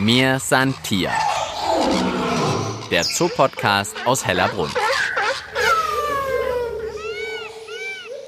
Mir 0.00 0.38
san 0.38 0.74
Tier. 0.82 1.10
Der 2.90 3.02
Zoopodcast 3.02 3.94
aus 4.06 4.26
Hellerbrunn. 4.26 4.70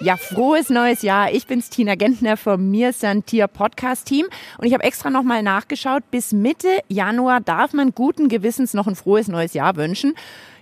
Ja, 0.03 0.19
frohes 0.19 0.69
neues 0.69 1.01
Jahr. 1.01 1.33
Ich 1.33 1.47
bin's 1.47 1.71
Tina 1.71 1.95
Gentner 1.95 2.37
vom 2.37 2.71
Mir 2.71 2.93
san 2.93 3.25
Tier 3.25 3.47
Podcast 3.47 4.07
Team 4.07 4.27
und 4.59 4.67
ich 4.67 4.75
habe 4.75 4.85
extra 4.85 5.09
nochmal 5.09 5.43
nachgeschaut. 5.43 6.03
Bis 6.11 6.33
Mitte 6.33 6.69
Januar 6.89 7.41
darf 7.41 7.73
man 7.73 7.95
guten 7.95 8.29
Gewissens 8.29 8.75
noch 8.75 8.87
ein 8.87 8.95
frohes 8.95 9.29
neues 9.29 9.55
Jahr 9.55 9.77
wünschen. 9.77 10.13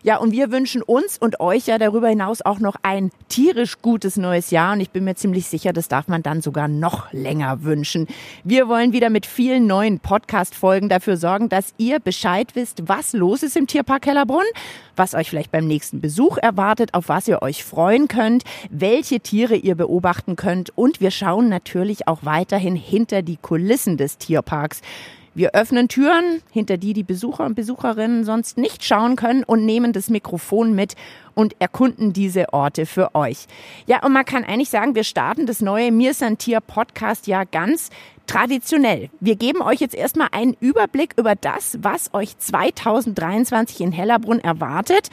Ja, 0.02 0.16
und 0.16 0.32
wir 0.32 0.50
wünschen 0.50 0.80
uns 0.80 1.18
und 1.18 1.40
euch 1.40 1.66
ja 1.66 1.76
darüber 1.76 2.08
hinaus 2.08 2.40
auch 2.40 2.58
noch 2.58 2.76
ein 2.82 3.10
tierisch 3.28 3.82
gutes 3.82 4.16
neues 4.16 4.50
Jahr. 4.50 4.72
Und 4.72 4.80
ich 4.80 4.88
bin 4.88 5.04
mir 5.04 5.14
ziemlich 5.14 5.46
sicher, 5.46 5.74
das 5.74 5.88
darf 5.88 6.08
man 6.08 6.22
dann 6.22 6.40
sogar 6.40 6.68
noch 6.68 7.12
länger 7.12 7.64
wünschen. 7.64 8.06
Wir 8.42 8.66
wollen 8.66 8.94
wieder 8.94 9.10
mit 9.10 9.26
vielen 9.26 9.66
neuen 9.66 10.00
Podcast-Folgen 10.00 10.88
dafür 10.88 11.18
sorgen, 11.18 11.50
dass 11.50 11.74
ihr 11.76 12.00
Bescheid 12.00 12.54
wisst, 12.54 12.88
was 12.88 13.12
los 13.12 13.42
ist 13.42 13.58
im 13.58 13.66
Tierpark 13.66 14.06
Hellerbrunn, 14.06 14.46
was 14.96 15.14
euch 15.14 15.28
vielleicht 15.28 15.52
beim 15.52 15.66
nächsten 15.66 16.00
Besuch 16.00 16.38
erwartet, 16.38 16.94
auf 16.94 17.10
was 17.10 17.28
ihr 17.28 17.42
euch 17.42 17.62
freuen 17.62 18.08
könnt, 18.08 18.44
welche 18.70 19.20
Tiere 19.20 19.54
ihr 19.54 19.74
beobachten 19.74 20.34
könnt. 20.34 20.76
Und 20.78 21.02
wir 21.02 21.10
schauen 21.10 21.50
natürlich 21.50 22.08
auch 22.08 22.20
weiterhin 22.22 22.74
hinter 22.74 23.20
die 23.20 23.36
Kulissen 23.36 23.98
des 23.98 24.16
Tierparks. 24.16 24.80
Wir 25.32 25.54
öffnen 25.54 25.86
Türen, 25.86 26.42
hinter 26.50 26.76
die 26.76 26.92
die 26.92 27.04
Besucher 27.04 27.46
und 27.46 27.54
Besucherinnen 27.54 28.24
sonst 28.24 28.58
nicht 28.58 28.84
schauen 28.84 29.14
können 29.14 29.44
und 29.44 29.64
nehmen 29.64 29.92
das 29.92 30.10
Mikrofon 30.10 30.74
mit 30.74 30.96
und 31.34 31.54
erkunden 31.60 32.12
diese 32.12 32.52
Orte 32.52 32.84
für 32.84 33.14
euch. 33.14 33.46
Ja, 33.86 34.04
und 34.04 34.12
man 34.12 34.24
kann 34.24 34.42
eigentlich 34.42 34.70
sagen, 34.70 34.96
wir 34.96 35.04
starten 35.04 35.46
das 35.46 35.60
neue 35.60 35.92
Mir 35.92 36.12
Tier 36.38 36.60
Podcast 36.60 37.28
ja 37.28 37.44
ganz 37.44 37.90
traditionell. 38.26 39.08
Wir 39.20 39.36
geben 39.36 39.62
euch 39.62 39.80
jetzt 39.80 39.94
erstmal 39.94 40.28
einen 40.32 40.56
Überblick 40.58 41.14
über 41.16 41.36
das, 41.36 41.78
was 41.80 42.12
euch 42.12 42.36
2023 42.36 43.80
in 43.82 43.92
Hellerbrunn 43.92 44.40
erwartet. 44.40 45.10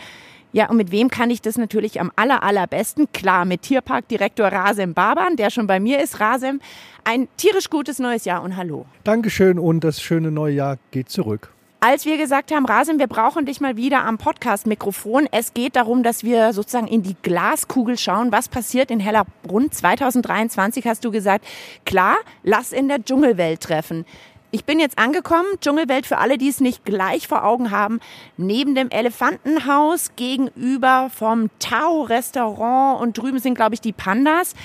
Ja, 0.57 0.71
und 0.71 0.77
mit 0.77 0.89
wem 0.89 1.11
kann 1.11 1.29
ich 1.29 1.43
das 1.43 1.59
natürlich 1.59 2.01
am 2.01 2.11
aller, 2.15 2.41
allerbesten? 2.41 3.11
Klar, 3.13 3.45
mit 3.45 3.61
Tierparkdirektor 3.61 4.47
Rasem 4.47 4.95
Baban, 4.95 5.35
der 5.35 5.51
schon 5.51 5.67
bei 5.67 5.79
mir 5.79 6.01
ist. 6.01 6.19
Rasem, 6.19 6.61
ein 7.03 7.27
tierisch 7.37 7.69
gutes 7.69 7.99
neues 7.99 8.25
Jahr 8.25 8.41
und 8.41 8.57
hallo. 8.57 8.87
Dankeschön 9.03 9.59
und 9.59 9.83
das 9.83 10.01
schöne 10.01 10.31
neue 10.31 10.55
Jahr 10.55 10.77
geht 10.89 11.09
zurück. 11.09 11.53
Als 11.79 12.07
wir 12.07 12.17
gesagt 12.17 12.51
haben, 12.51 12.65
Rasim, 12.65 12.97
wir 12.97 13.05
brauchen 13.05 13.45
dich 13.45 13.61
mal 13.61 13.77
wieder 13.77 14.03
am 14.03 14.17
Podcast-Mikrofon. 14.17 15.27
Es 15.31 15.53
geht 15.53 15.75
darum, 15.75 16.01
dass 16.01 16.23
wir 16.23 16.51
sozusagen 16.53 16.87
in 16.87 17.03
die 17.03 17.15
Glaskugel 17.21 17.95
schauen, 17.95 18.31
was 18.31 18.49
passiert 18.49 18.89
in 18.89 18.99
Hellerbrunn 18.99 19.71
2023, 19.71 20.87
hast 20.87 21.05
du 21.05 21.11
gesagt. 21.11 21.45
Klar, 21.85 22.15
lass 22.41 22.71
in 22.71 22.87
der 22.87 23.05
Dschungelwelt 23.05 23.61
treffen. 23.61 24.05
Ich 24.57 24.65
bin 24.65 24.79
jetzt 24.79 24.97
angekommen, 24.97 25.45
Dschungelwelt 25.61 26.07
für 26.07 26.17
alle, 26.17 26.39
die 26.39 26.49
es 26.49 26.61
nicht 26.61 26.83
gleich 26.83 27.27
vor 27.27 27.43
Augen 27.43 27.69
haben, 27.69 27.99
neben 28.37 28.73
dem 28.73 28.89
Elefantenhaus 28.89 30.15
gegenüber 30.15 31.11
vom 31.15 31.51
Tau-Restaurant 31.59 32.99
und 32.99 33.15
drüben 33.15 33.37
sind, 33.37 33.53
glaube 33.53 33.75
ich, 33.75 33.81
die 33.81 33.93
Pandas. 33.93 34.55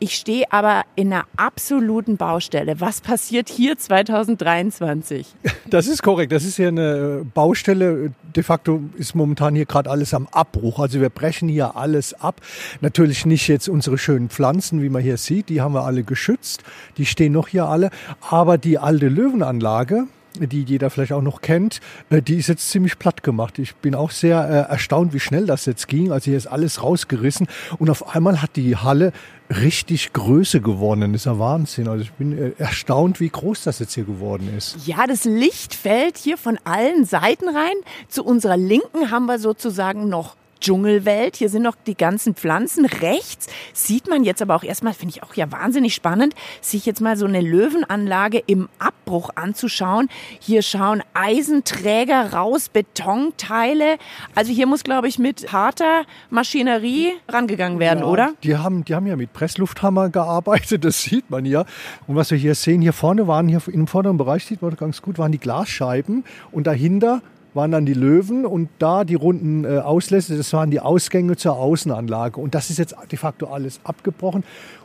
Ich 0.00 0.14
stehe 0.14 0.44
aber 0.52 0.82
in 0.94 1.12
einer 1.12 1.24
absoluten 1.36 2.16
Baustelle. 2.16 2.80
Was 2.80 3.00
passiert 3.00 3.48
hier 3.48 3.76
2023? 3.76 5.26
Das 5.66 5.88
ist 5.88 6.04
korrekt. 6.04 6.30
Das 6.30 6.44
ist 6.44 6.56
ja 6.56 6.68
eine 6.68 7.26
Baustelle. 7.34 8.12
De 8.36 8.44
facto 8.44 8.80
ist 8.96 9.16
momentan 9.16 9.56
hier 9.56 9.66
gerade 9.66 9.90
alles 9.90 10.14
am 10.14 10.28
Abbruch. 10.30 10.78
Also 10.78 11.00
wir 11.00 11.10
brechen 11.10 11.48
hier 11.48 11.76
alles 11.76 12.14
ab. 12.14 12.40
Natürlich 12.80 13.26
nicht 13.26 13.48
jetzt 13.48 13.68
unsere 13.68 13.98
schönen 13.98 14.28
Pflanzen, 14.28 14.82
wie 14.82 14.88
man 14.88 15.02
hier 15.02 15.16
sieht. 15.16 15.48
Die 15.48 15.60
haben 15.60 15.74
wir 15.74 15.82
alle 15.82 16.04
geschützt. 16.04 16.62
Die 16.96 17.04
stehen 17.04 17.32
noch 17.32 17.48
hier 17.48 17.66
alle. 17.66 17.90
Aber 18.20 18.56
die 18.56 18.78
alte 18.78 19.08
Löwenanlage, 19.08 20.06
die 20.46 20.62
jeder 20.62 20.90
vielleicht 20.90 21.12
auch 21.12 21.22
noch 21.22 21.40
kennt, 21.40 21.80
äh, 22.10 22.22
die 22.22 22.36
ist 22.36 22.48
jetzt 22.48 22.70
ziemlich 22.70 22.98
platt 22.98 23.22
gemacht. 23.22 23.58
Ich 23.58 23.74
bin 23.76 23.94
auch 23.94 24.10
sehr 24.10 24.48
äh, 24.48 24.70
erstaunt, 24.70 25.12
wie 25.12 25.20
schnell 25.20 25.46
das 25.46 25.66
jetzt 25.66 25.88
ging. 25.88 26.12
Also 26.12 26.26
hier 26.26 26.36
ist 26.36 26.46
alles 26.46 26.82
rausgerissen 26.82 27.48
und 27.78 27.90
auf 27.90 28.14
einmal 28.14 28.42
hat 28.42 28.56
die 28.56 28.76
Halle 28.76 29.12
richtig 29.50 30.12
Größe 30.12 30.60
gewonnen. 30.60 31.12
Das 31.12 31.22
ist 31.22 31.26
ja 31.26 31.38
Wahnsinn. 31.38 31.88
Also 31.88 32.02
ich 32.02 32.12
bin 32.12 32.36
äh, 32.36 32.52
erstaunt, 32.58 33.20
wie 33.20 33.28
groß 33.28 33.64
das 33.64 33.78
jetzt 33.78 33.94
hier 33.94 34.04
geworden 34.04 34.52
ist. 34.56 34.76
Ja, 34.86 35.06
das 35.06 35.24
Licht 35.24 35.74
fällt 35.74 36.18
hier 36.18 36.36
von 36.36 36.58
allen 36.64 37.04
Seiten 37.04 37.48
rein. 37.48 37.76
Zu 38.08 38.24
unserer 38.24 38.56
Linken 38.56 39.10
haben 39.10 39.26
wir 39.26 39.38
sozusagen 39.38 40.08
noch 40.08 40.36
Dschungelwelt. 40.60 41.36
Hier 41.36 41.48
sind 41.48 41.62
noch 41.62 41.76
die 41.86 41.96
ganzen 41.96 42.34
Pflanzen. 42.34 42.84
Rechts 42.84 43.48
sieht 43.72 44.08
man 44.08 44.24
jetzt 44.24 44.42
aber 44.42 44.54
auch 44.54 44.62
erstmal, 44.62 44.94
finde 44.94 45.14
ich 45.16 45.22
auch 45.22 45.34
ja 45.34 45.50
wahnsinnig 45.50 45.94
spannend, 45.94 46.34
sich 46.60 46.86
jetzt 46.86 47.00
mal 47.00 47.16
so 47.16 47.26
eine 47.26 47.40
Löwenanlage 47.40 48.42
im 48.46 48.68
Abbruch 48.78 49.30
anzuschauen. 49.34 50.08
Hier 50.40 50.62
schauen 50.62 51.02
Eisenträger 51.14 52.32
raus, 52.32 52.68
Betonteile. 52.68 53.96
Also 54.34 54.52
hier 54.52 54.66
muss, 54.66 54.84
glaube 54.84 55.08
ich, 55.08 55.18
mit 55.18 55.52
harter 55.52 56.04
Maschinerie 56.30 57.12
rangegangen 57.28 57.78
werden, 57.78 58.00
ja, 58.00 58.06
oder? 58.06 58.32
Die 58.42 58.56
haben, 58.56 58.84
die 58.84 58.94
haben 58.94 59.06
ja 59.06 59.16
mit 59.16 59.32
Presslufthammer 59.32 60.10
gearbeitet, 60.10 60.84
das 60.84 61.02
sieht 61.02 61.30
man 61.30 61.44
ja. 61.44 61.64
Und 62.06 62.16
was 62.16 62.30
wir 62.30 62.38
hier 62.38 62.54
sehen, 62.54 62.80
hier 62.80 62.92
vorne 62.92 63.26
waren, 63.26 63.48
hier 63.48 63.60
im 63.72 63.86
vorderen 63.86 64.16
Bereich 64.16 64.44
sieht 64.44 64.62
man 64.62 64.76
ganz 64.76 65.02
gut, 65.02 65.18
waren 65.18 65.32
die 65.32 65.38
Glasscheiben 65.38 66.24
und 66.50 66.66
dahinter 66.66 67.22
waren 67.54 67.70
dann 67.70 67.86
die 67.86 67.94
Löwen 67.94 68.46
und 68.46 68.68
da 68.78 69.04
die 69.04 69.14
runden 69.14 69.64
äh, 69.64 69.78
Auslässe, 69.78 70.36
das 70.36 70.52
waren 70.52 70.70
die 70.70 70.80
Ausgänge 70.80 71.36
zur 71.36 71.56
Außenanlage. 71.56 72.40
Und 72.40 72.54
das 72.54 72.70
ist 72.70 72.78
jetzt 72.78 72.94
de 73.10 73.18
facto 73.18 73.46
alles 73.46 73.80
abgebrochen. 73.84 74.44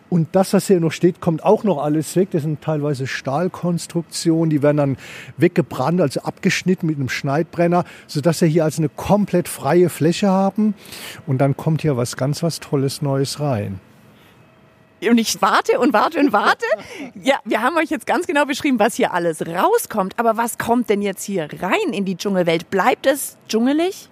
Und 0.09 0.27
das, 0.33 0.53
was 0.53 0.67
hier 0.67 0.79
noch 0.79 0.91
steht, 0.91 1.21
kommt 1.21 1.43
auch 1.43 1.63
noch 1.63 1.83
alles 1.83 2.15
weg. 2.15 2.29
Das 2.31 2.43
sind 2.43 2.61
teilweise 2.61 3.07
Stahlkonstruktionen, 3.07 4.51
die 4.51 4.61
werden 4.61 4.77
dann 4.77 4.97
weggebrannt, 5.37 6.01
also 6.01 6.21
abgeschnitten 6.21 6.85
mit 6.85 6.97
einem 6.97 7.09
Schneidbrenner, 7.09 7.83
sodass 8.05 8.41
wir 8.41 8.47
hier 8.47 8.63
also 8.63 8.81
eine 8.81 8.89
komplett 8.89 9.47
freie 9.47 9.89
Fläche 9.89 10.27
haben. 10.29 10.75
Und 11.25 11.39
dann 11.39 11.57
kommt 11.57 11.81
hier 11.81 11.97
was 11.97 12.15
ganz 12.15 12.43
was 12.43 12.59
Tolles 12.59 13.01
Neues 13.01 13.39
rein. 13.39 13.79
Und 15.09 15.17
ich 15.17 15.41
warte 15.41 15.79
und 15.79 15.93
warte 15.93 16.19
und 16.19 16.33
warte. 16.33 16.65
Ja, 17.21 17.39
wir 17.45 17.61
haben 17.61 17.77
euch 17.77 17.89
jetzt 17.89 18.05
ganz 18.05 18.27
genau 18.27 18.45
beschrieben, 18.45 18.79
was 18.79 18.95
hier 18.95 19.13
alles 19.13 19.45
rauskommt. 19.45 20.13
Aber 20.17 20.35
was 20.35 20.57
kommt 20.57 20.89
denn 20.89 21.01
jetzt 21.01 21.23
hier 21.23 21.47
rein 21.61 21.93
in 21.93 22.05
die 22.05 22.15
Dschungelwelt? 22.17 22.69
Bleibt 22.69 23.05
es 23.05 23.37
dschungelig? 23.47 24.09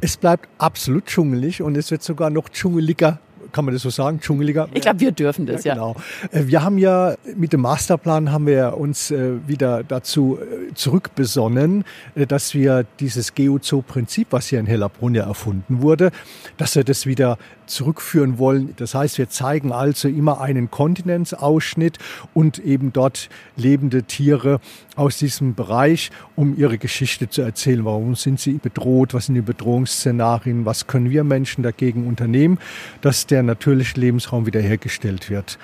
Es 0.00 0.16
bleibt 0.16 0.48
absolut 0.58 1.06
dschungelig 1.06 1.62
und 1.62 1.76
es 1.76 1.90
wird 1.90 2.02
sogar 2.02 2.30
noch 2.30 2.48
dschungeliger 2.48 3.18
kann 3.54 3.64
man 3.64 3.72
das 3.72 3.82
so 3.82 3.90
sagen, 3.90 4.20
dschungeliger? 4.20 4.68
Ich 4.74 4.82
glaube, 4.82 5.00
wir 5.00 5.12
dürfen 5.12 5.46
das, 5.46 5.64
ja. 5.64 5.74
Genau. 5.74 5.94
Äh, 6.32 6.46
wir 6.46 6.62
haben 6.62 6.76
ja 6.76 7.14
mit 7.36 7.52
dem 7.52 7.62
Masterplan 7.62 8.32
haben 8.32 8.46
wir 8.46 8.76
uns 8.76 9.10
äh, 9.10 9.36
wieder 9.46 9.84
dazu 9.84 10.38
äh, 10.38 10.74
zurückbesonnen, 10.74 11.84
dass 12.14 12.52
wir 12.54 12.84
dieses 13.00 13.34
Geozoo-Prinzip, 13.34 14.28
was 14.30 14.48
hier 14.48 14.60
in 14.60 14.66
Hellerbrunn 14.66 15.14
ja 15.14 15.24
erfunden 15.24 15.80
wurde, 15.80 16.10
dass 16.56 16.74
wir 16.74 16.84
das 16.84 17.06
wieder 17.06 17.38
zurückführen 17.66 18.38
wollen. 18.38 18.74
Das 18.76 18.94
heißt, 18.94 19.18
wir 19.18 19.28
zeigen 19.28 19.72
also 19.72 20.08
immer 20.08 20.40
einen 20.40 20.70
Kontinentsausschnitt 20.70 21.98
und 22.32 22.58
eben 22.58 22.92
dort 22.92 23.28
lebende 23.56 24.04
Tiere 24.04 24.60
aus 24.96 25.18
diesem 25.18 25.54
Bereich, 25.54 26.10
um 26.36 26.56
ihre 26.56 26.78
Geschichte 26.78 27.28
zu 27.28 27.42
erzählen. 27.42 27.84
Warum 27.84 28.14
sind 28.14 28.40
sie 28.40 28.54
bedroht? 28.54 29.14
Was 29.14 29.26
sind 29.26 29.34
die 29.34 29.40
Bedrohungsszenarien? 29.42 30.64
Was 30.64 30.86
können 30.86 31.10
wir 31.10 31.24
Menschen 31.24 31.62
dagegen 31.62 32.06
unternehmen, 32.06 32.58
dass 33.00 33.26
der 33.26 33.42
natürliche 33.42 33.98
Lebensraum 33.98 34.46
wiederhergestellt 34.46 35.30
wird? 35.30 35.58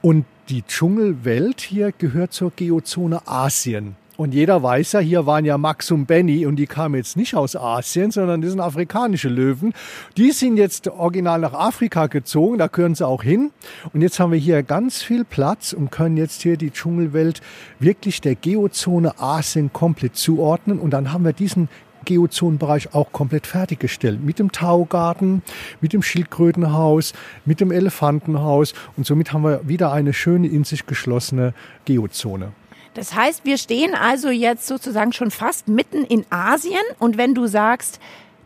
Und 0.00 0.24
die 0.48 0.62
Dschungelwelt 0.62 1.60
hier 1.60 1.92
gehört 1.92 2.32
zur 2.32 2.52
Geozone 2.54 3.26
Asien. 3.26 3.96
Und 4.22 4.34
jeder 4.34 4.62
weiß 4.62 4.92
ja, 4.92 5.00
hier 5.00 5.26
waren 5.26 5.44
ja 5.44 5.58
Max 5.58 5.90
und 5.90 6.06
Benny 6.06 6.46
und 6.46 6.54
die 6.54 6.68
kamen 6.68 6.94
jetzt 6.94 7.16
nicht 7.16 7.34
aus 7.34 7.56
Asien, 7.56 8.12
sondern 8.12 8.40
die 8.40 8.48
sind 8.48 8.60
afrikanische 8.60 9.28
Löwen. 9.28 9.74
Die 10.16 10.30
sind 10.30 10.58
jetzt 10.58 10.86
original 10.86 11.40
nach 11.40 11.54
Afrika 11.54 12.06
gezogen, 12.06 12.58
da 12.58 12.68
gehören 12.68 12.94
sie 12.94 13.04
auch 13.04 13.24
hin. 13.24 13.50
Und 13.92 14.00
jetzt 14.00 14.20
haben 14.20 14.30
wir 14.30 14.38
hier 14.38 14.62
ganz 14.62 15.02
viel 15.02 15.24
Platz 15.24 15.72
und 15.72 15.90
können 15.90 16.16
jetzt 16.16 16.40
hier 16.42 16.56
die 16.56 16.70
Dschungelwelt 16.70 17.40
wirklich 17.80 18.20
der 18.20 18.36
Geozone 18.36 19.18
Asien 19.18 19.72
komplett 19.72 20.14
zuordnen. 20.14 20.78
Und 20.78 20.90
dann 20.90 21.12
haben 21.12 21.24
wir 21.24 21.32
diesen 21.32 21.68
Geozonenbereich 22.04 22.94
auch 22.94 23.10
komplett 23.10 23.48
fertiggestellt. 23.48 24.22
Mit 24.22 24.38
dem 24.38 24.52
Taugarten, 24.52 25.42
mit 25.80 25.92
dem 25.92 26.02
Schildkrötenhaus, 26.04 27.12
mit 27.44 27.58
dem 27.58 27.72
Elefantenhaus. 27.72 28.72
Und 28.96 29.04
somit 29.04 29.32
haben 29.32 29.42
wir 29.42 29.66
wieder 29.66 29.90
eine 29.90 30.12
schöne 30.12 30.46
in 30.46 30.62
sich 30.62 30.86
geschlossene 30.86 31.54
Geozone. 31.86 32.52
Das 32.94 33.14
heißt, 33.14 33.44
wir 33.44 33.56
stehen 33.56 33.94
also 33.94 34.28
jetzt 34.28 34.66
sozusagen 34.66 35.12
schon 35.12 35.30
fast 35.30 35.68
mitten 35.68 36.04
in 36.04 36.26
Asien. 36.30 36.82
Und 36.98 37.16
wenn 37.16 37.34
du 37.34 37.46
sagst, 37.46 37.98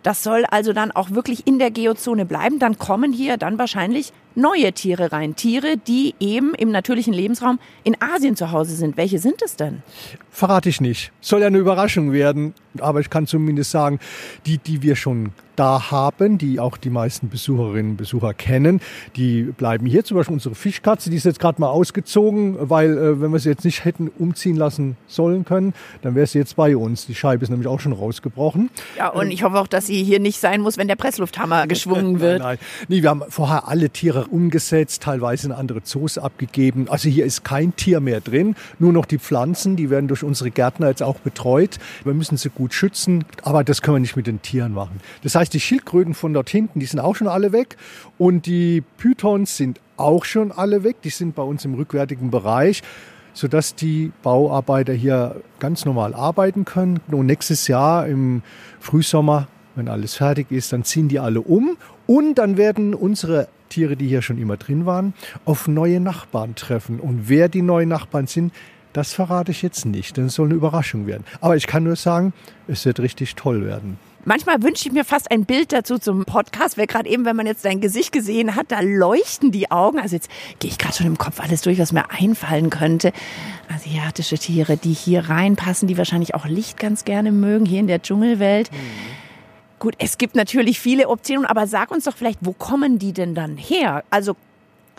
das 0.07 0.23
soll 0.23 0.45
also 0.45 0.73
dann 0.73 0.93
auch 0.93 1.11
wirklich 1.11 1.49
in 1.49 1.59
der 1.59 1.73
Geozone 1.73 2.27
bleiben, 2.27 2.61
dann 2.61 2.79
kommen 2.79 3.13
hier 3.13 3.39
dann 3.39 3.59
wahrscheinlich 3.59 4.13
neue 4.37 4.73
Tiere 4.73 5.11
rein. 5.11 5.35
Tiere, 5.35 5.77
die 5.77 6.15
eben 6.21 6.55
im 6.55 6.71
natürlichen 6.71 7.13
Lebensraum 7.13 7.59
in 7.83 7.97
Asien 8.01 8.37
zu 8.37 8.53
Hause 8.53 8.77
sind. 8.77 8.97
Welche 8.97 9.19
sind 9.19 9.43
es 9.43 9.57
denn? 9.57 9.83
Verrate 10.31 10.69
ich 10.69 10.81
nicht. 10.81 11.11
Soll 11.21 11.41
ja 11.41 11.49
eine 11.49 11.59
Überraschung 11.59 12.13
werden. 12.13 12.55
Aber 12.83 13.01
ich 13.01 13.11
kann 13.11 13.27
zumindest 13.27 13.71
sagen, 13.71 13.99
die, 14.47 14.59
die 14.59 14.83
wir 14.83 14.97
schon 14.97 15.33
da 15.57 15.91
haben, 15.91 16.39
die 16.39 16.61
auch 16.61 16.77
die 16.77 16.91
meisten 16.91 17.29
Besucherinnen 17.29 17.93
und 17.93 17.97
Besucher 17.97 18.35
kennen. 18.35 18.81
Die 19.17 19.43
bleiben 19.43 19.87
hier, 19.87 20.05
zum 20.05 20.17
Beispiel 20.17 20.35
unsere 20.35 20.55
Fischkatze, 20.55 21.11
die 21.11 21.17
ist 21.17 21.25
jetzt 21.25 21.41
gerade 21.41 21.61
mal 21.61 21.69
ausgezogen, 21.69 22.57
weil 22.61 22.97
äh, 22.97 23.21
wenn 23.21 23.33
wir 23.33 23.39
sie 23.39 23.49
jetzt 23.49 23.65
nicht 23.65 23.85
hätten 23.85 24.09
umziehen 24.19 24.57
lassen 24.57 24.97
sollen 25.07 25.45
können, 25.45 25.75
dann 26.03 26.15
wäre 26.15 26.27
sie 26.27 26.39
jetzt 26.39 26.57
bei 26.57 26.77
uns. 26.77 27.07
Die 27.07 27.15
Scheibe 27.15 27.43
ist 27.43 27.51
nämlich 27.51 27.69
auch 27.69 27.81
schon 27.81 27.93
rausgebrochen. 27.93 28.71
Ja, 28.97 29.09
und 29.09 29.31
ich 29.31 29.43
hoffe 29.43 29.59
auch, 29.59 29.67
dass 29.67 29.87
sie 29.87 30.05
hier 30.05 30.21
nicht 30.21 30.39
sein 30.39 30.61
muss, 30.61 30.79
wenn 30.79 30.89
der 30.89 30.97
Presslufthammer 30.97 31.67
geschwungen 31.69 32.21
wird. 32.21 32.41
nein, 32.41 32.59
nein. 32.61 32.87
Nee, 32.89 33.03
wir 33.03 33.11
haben 33.11 33.23
vorher 33.29 33.69
alle 33.69 33.91
Tiere 33.91 34.27
umgesetzt, 34.27 35.03
teilweise 35.03 35.47
in 35.47 35.53
andere 35.53 35.83
Zoos 35.83 36.19
abgegeben. 36.19 36.87
Also 36.89 37.09
hier 37.09 37.25
ist 37.25 37.45
kein 37.45 37.75
Tier 37.77 38.01
mehr 38.01 38.21
drin, 38.21 38.57
nur 38.79 38.93
noch 38.93 39.07
die 39.07 39.19
Pflanzen, 39.19 39.77
die 39.77 39.91
werden 39.91 40.09
durch 40.09 40.23
unsere 40.23 40.51
Gärtner 40.51 40.89
jetzt 40.89 41.03
auch 41.03 41.19
betreut. 41.21 41.79
Wir 42.05 42.15
müssen 42.15 42.37
sie 42.37 42.51
gut 42.51 42.66
schützen, 42.75 43.25
aber 43.43 43.65
das 43.65 43.83
können 43.83 43.97
wir 43.97 44.01
nicht 44.01 44.17
mit 44.17 44.27
den 44.27 44.43
Tieren 44.43 44.73
machen. 44.73 45.01
Das 45.23 45.35
heißt, 45.35 45.53
die 45.53 45.61
Schildkröten 45.61 46.15
von 46.15 46.33
dort 46.33 46.51
hinten, 46.51 46.81
die 46.81 46.87
sind 46.87 47.01
auch 47.01 47.17
schon 47.17 47.29
alle 47.29 47.53
weg 47.53 47.77
und 48.19 48.47
die 48.47 48.83
Pythons 48.99 49.57
sind 49.57 49.81
auch 49.97 50.25
schon 50.25 50.53
alle 50.53 50.85
weg. 50.85 51.03
Die 51.03 51.11
sind 51.11 51.35
bei 51.35 51.43
uns 51.43 51.65
im 51.65 51.75
rückwärtigen 51.75 52.31
Bereich 52.31 52.83
sodass 53.37 53.75
die 53.75 54.13
Bauarbeiter 54.23 54.95
hier 54.95 55.43
ganz 55.59 55.85
normal 55.85 56.15
arbeiten 56.15 56.65
können. 56.65 57.01
Und 57.09 57.27
nächstes 57.27 57.69
Jahr 57.69 58.07
im 58.07 58.43
Frühsommer, 58.81 59.47
wenn 59.75 59.89
alles 59.89 60.15
fertig 60.15 60.51
ist, 60.51 60.73
dann 60.73 60.85
ziehen 60.85 61.09
die 61.09 61.21
alle 61.21 61.43
um 61.43 61.77
und 62.07 62.37
dann 62.37 62.57
werden 62.57 62.95
unsere 62.95 63.49
Tiere, 63.69 63.97
die 63.97 64.09
hier 64.09 64.23
schon 64.23 64.39
immer 64.39 64.57
drin 64.57 64.87
waren, 64.87 65.13
auf 65.45 65.69
neue 65.69 66.01
Nachbarn 66.01 66.55
treffen. 66.55 66.99
Und 66.99 67.29
wer 67.29 67.49
die 67.49 67.63
neuen 67.63 67.89
Nachbarn 67.89 68.27
sind, 68.27 68.55
das 68.97 69.13
verrate 69.13 69.51
ich 69.51 69.61
jetzt 69.61 69.85
nicht, 69.85 70.17
denn 70.17 70.27
es 70.27 70.35
soll 70.35 70.47
eine 70.47 70.55
Überraschung 70.55 71.07
werden. 71.07 71.25
Aber 71.43 71.55
ich 71.55 71.67
kann 71.67 71.85
nur 71.85 71.97
sagen, 71.97 72.33
es 72.67 72.87
wird 72.87 72.99
richtig 73.01 73.35
toll 73.35 73.67
werden. 73.67 73.99
Manchmal 74.25 74.63
wünsche 74.63 74.89
ich 74.89 74.93
mir 74.93 75.05
fast 75.05 75.31
ein 75.31 75.45
Bild 75.45 75.71
dazu 75.73 75.99
zum 75.99 76.25
Podcast, 76.25 76.79
weil 76.79 76.87
gerade 76.87 77.09
eben, 77.09 77.27
wenn 77.27 77.37
man 77.37 77.47
jetzt 77.47 77.65
dein 77.65 77.81
Gesicht 77.81 78.11
gesehen 78.11 78.57
hat, 78.57 78.73
da 78.73 78.81
leuchten 78.81 79.53
die 79.53 79.71
Augen. 79.71 80.01
Also 80.01 80.17
jetzt 80.17 80.31
gehe 80.61 80.71
ich 80.71 80.79
gerade 80.79 80.97
schon 80.97 81.07
im 81.07 81.19
Kopf 81.19 81.41
alles 81.41 81.61
durch, 81.61 81.79
was 81.79 81.93
mir 81.93 82.11
einfallen 82.11 82.71
könnte. 82.71 83.13
Asiatische 83.73 84.39
Tiere, 84.39 84.79
die 84.79 84.95
hier 84.95 85.29
reinpassen, 85.29 85.87
die 85.87 85.99
wahrscheinlich 85.99 86.35
auch 86.35 86.47
Licht 86.47 86.81
ganz 86.81 87.05
gerne 87.05 87.33
mögen, 87.33 87.67
hier 87.67 87.81
in 87.81 87.87
der 87.87 88.01
Dschungelwelt. 88.01 88.73
Mhm. 88.73 88.77
Gut, 89.79 89.95
es 89.99 90.17
gibt 90.17 90.35
natürlich 90.35 90.81
viele 90.81 91.09
Optionen, 91.09 91.45
aber 91.45 91.67
sag 91.67 91.91
uns 91.91 92.05
doch 92.05 92.17
vielleicht, 92.17 92.39
wo 92.41 92.53
kommen 92.53 92.99
die 92.99 93.13
denn 93.13 93.35
dann 93.35 93.59
her? 93.59 94.05
Also 94.09 94.37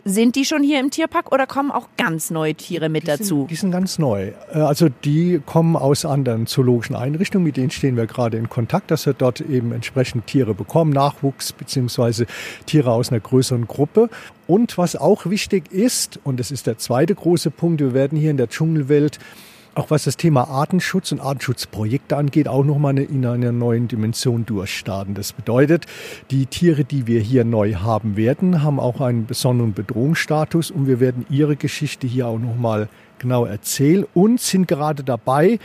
sind 0.06 0.36
die 0.36 0.46
schon 0.46 0.64
hier 0.64 0.80
im 0.80 0.92
Tierpark 0.92 1.32
oder 1.32 1.48
kommen 1.48 1.72
auch 1.72 1.88
ganz 1.98 2.30
neue 2.30 2.56
Tiere 2.56 2.90
mit 2.90 3.04
die 3.04 3.08
dazu? 3.08 3.40
Sind, 3.40 3.52
die 3.52 3.56
sind 3.56 3.72
ganz 3.72 4.00
neu. 4.00 4.32
Äh, 4.54 4.60
also 4.60 4.90
die 4.90 5.42
kommen 5.46 5.76
aus 5.76 6.06
anderen 6.06 6.48
zoologischen 6.48 6.96
Einrichtungen, 6.96 7.46
mit 7.46 7.58
denen 7.58 7.72
stehen 7.72 7.98
wir 7.98 8.08
gerade 8.08 8.38
in 8.38 8.50
Kontakt, 8.50 8.92
dass 8.92 9.06
wir 9.06 9.14
dort 9.14 9.42
eben 9.42 9.72
entsprechend 9.72 10.28
Tiere 10.28 10.54
bekommen, 10.54 10.92
Nachwuchs 10.92 11.52
beziehungsweise 11.54 12.26
Tiere 12.66 12.92
aus 12.92 13.12
einer 13.12 13.20
größeren 13.20 13.68
Gruppe. 13.68 14.10
Und 14.48 14.78
was 14.78 14.96
auch 14.96 15.26
wichtig 15.26 15.72
ist, 15.72 16.20
und 16.24 16.40
das 16.40 16.52
ist 16.52 16.68
der 16.68 16.78
zweite 16.78 17.14
große 17.14 17.52
Punkt, 17.52 17.82
wir 17.82 17.94
werden 17.94 18.18
hier 18.18 18.32
in 18.32 18.38
der 18.38 18.50
Dschungelwelt 18.50 19.20
auch 19.78 19.92
was 19.92 20.06
das 20.06 20.18
Thema 20.18 20.48
Artenschutz 20.48 21.12
und 21.12 21.20
Artenschutzprojekte 21.20 22.18
angeht, 22.18 22.48
auch 22.48 22.64
nochmal 22.64 22.98
in 22.98 23.26
einer 23.26 23.52
neuen 23.52 23.88
Dimension 23.88 24.46
durchstarten. 24.46 25.14
Das 25.14 25.34
bedeutet, 25.34 25.86
die 26.32 26.48
Tiere, 26.48 26.84
die 26.84 27.06
wir 27.06 27.22
hier 27.22 27.46
neu 27.46 27.76
haben 27.76 28.18
werden, 28.18 28.64
haben 28.64 28.80
auch 28.80 29.02
einen 29.02 29.28
besonderen 29.28 29.74
Bedrohungsstatus 29.74 30.72
und 30.72 30.88
wir 30.88 31.00
werden 31.00 31.26
ihre 31.30 31.56
Geschichte 31.56 32.08
hier 32.08 32.28
auch 32.28 32.40
nochmal 32.40 32.90
genau 33.20 33.46
erzählen 33.46 34.06
und 34.14 34.42
sind 34.42 34.68
gerade 34.68 35.04
dabei, 35.04 35.60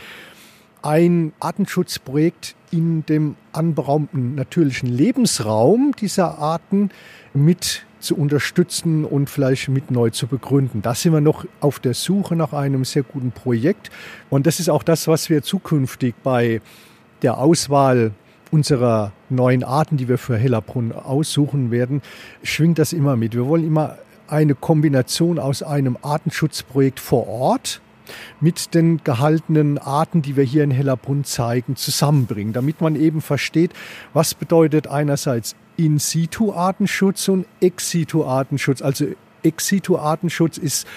ein 0.83 1.33
Artenschutzprojekt 1.39 2.55
in 2.73 3.05
dem 3.05 3.35
anberaumten 3.51 4.35
natürlichen 4.35 4.89
Lebensraum 4.89 5.93
dieser 5.99 6.39
Arten 6.39 6.89
mit 7.33 7.85
zu 7.99 8.17
unterstützen 8.17 9.05
und 9.05 9.29
vielleicht 9.29 9.69
mit 9.69 9.89
neu 9.89 10.09
zu 10.09 10.27
begründen. 10.27 10.81
Da 10.81 10.93
sind 10.93 11.13
wir 11.13 11.21
noch 11.21 11.45
auf 11.61 11.79
der 11.79 11.93
Suche 11.93 12.35
nach 12.35 12.51
einem 12.51 12.83
sehr 12.83 13.03
guten 13.03 13.31
Projekt. 13.31 13.91
Und 14.29 14.45
das 14.45 14.59
ist 14.59 14.69
auch 14.69 14.83
das, 14.83 15.07
was 15.07 15.29
wir 15.29 15.41
zukünftig 15.41 16.15
bei 16.21 16.61
der 17.21 17.37
Auswahl 17.37 18.11
unserer 18.51 19.13
neuen 19.29 19.63
Arten, 19.63 19.97
die 19.97 20.09
wir 20.09 20.17
für 20.17 20.37
Hellerbrunn 20.37 20.91
aussuchen 20.91 21.71
werden, 21.71 22.01
schwingt 22.43 22.77
das 22.77 22.91
immer 22.91 23.15
mit. 23.15 23.33
Wir 23.33 23.47
wollen 23.47 23.65
immer 23.65 23.97
eine 24.27 24.55
Kombination 24.55 25.39
aus 25.39 25.63
einem 25.63 25.97
Artenschutzprojekt 26.01 26.99
vor 26.99 27.27
Ort 27.27 27.81
mit 28.39 28.73
den 28.73 29.03
gehaltenen 29.03 29.77
Arten, 29.77 30.21
die 30.21 30.35
wir 30.35 30.43
hier 30.43 30.63
in 30.63 30.71
Hellerbrunn 30.71 31.23
zeigen, 31.23 31.75
zusammenbringen, 31.75 32.53
damit 32.53 32.81
man 32.81 32.95
eben 32.95 33.21
versteht, 33.21 33.71
was 34.13 34.33
bedeutet 34.33 34.87
einerseits 34.87 35.55
in-situ-Artenschutz 35.77 37.27
und 37.29 37.45
Ex-situ-Artenschutz. 37.59 38.81
Also 38.81 39.07
Ex-situ-Artenschutz 39.43 40.57
ist 40.57 40.87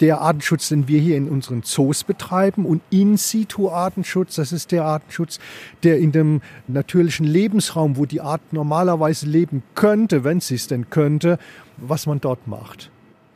der 0.00 0.20
Artenschutz, 0.20 0.68
den 0.68 0.88
wir 0.88 1.00
hier 1.00 1.16
in 1.16 1.28
unseren 1.28 1.62
Zoos 1.62 2.04
betreiben. 2.04 2.66
Und 2.66 2.82
In-situ-Artenschutz, 2.90 4.34
das 4.34 4.52
ist 4.52 4.72
der 4.72 4.84
Artenschutz, 4.84 5.38
der 5.82 5.98
in 5.98 6.12
dem 6.12 6.42
natürlichen 6.66 7.24
Lebensraum, 7.24 7.96
wo 7.96 8.04
die 8.04 8.20
Art 8.20 8.52
normalerweise 8.52 9.26
leben 9.26 9.62
könnte, 9.74 10.24
wenn 10.24 10.40
sie 10.40 10.56
es 10.56 10.66
denn 10.66 10.90
könnte, 10.90 11.38
was 11.76 12.06
man 12.06 12.20
dort 12.20 12.46
macht. 12.46 12.91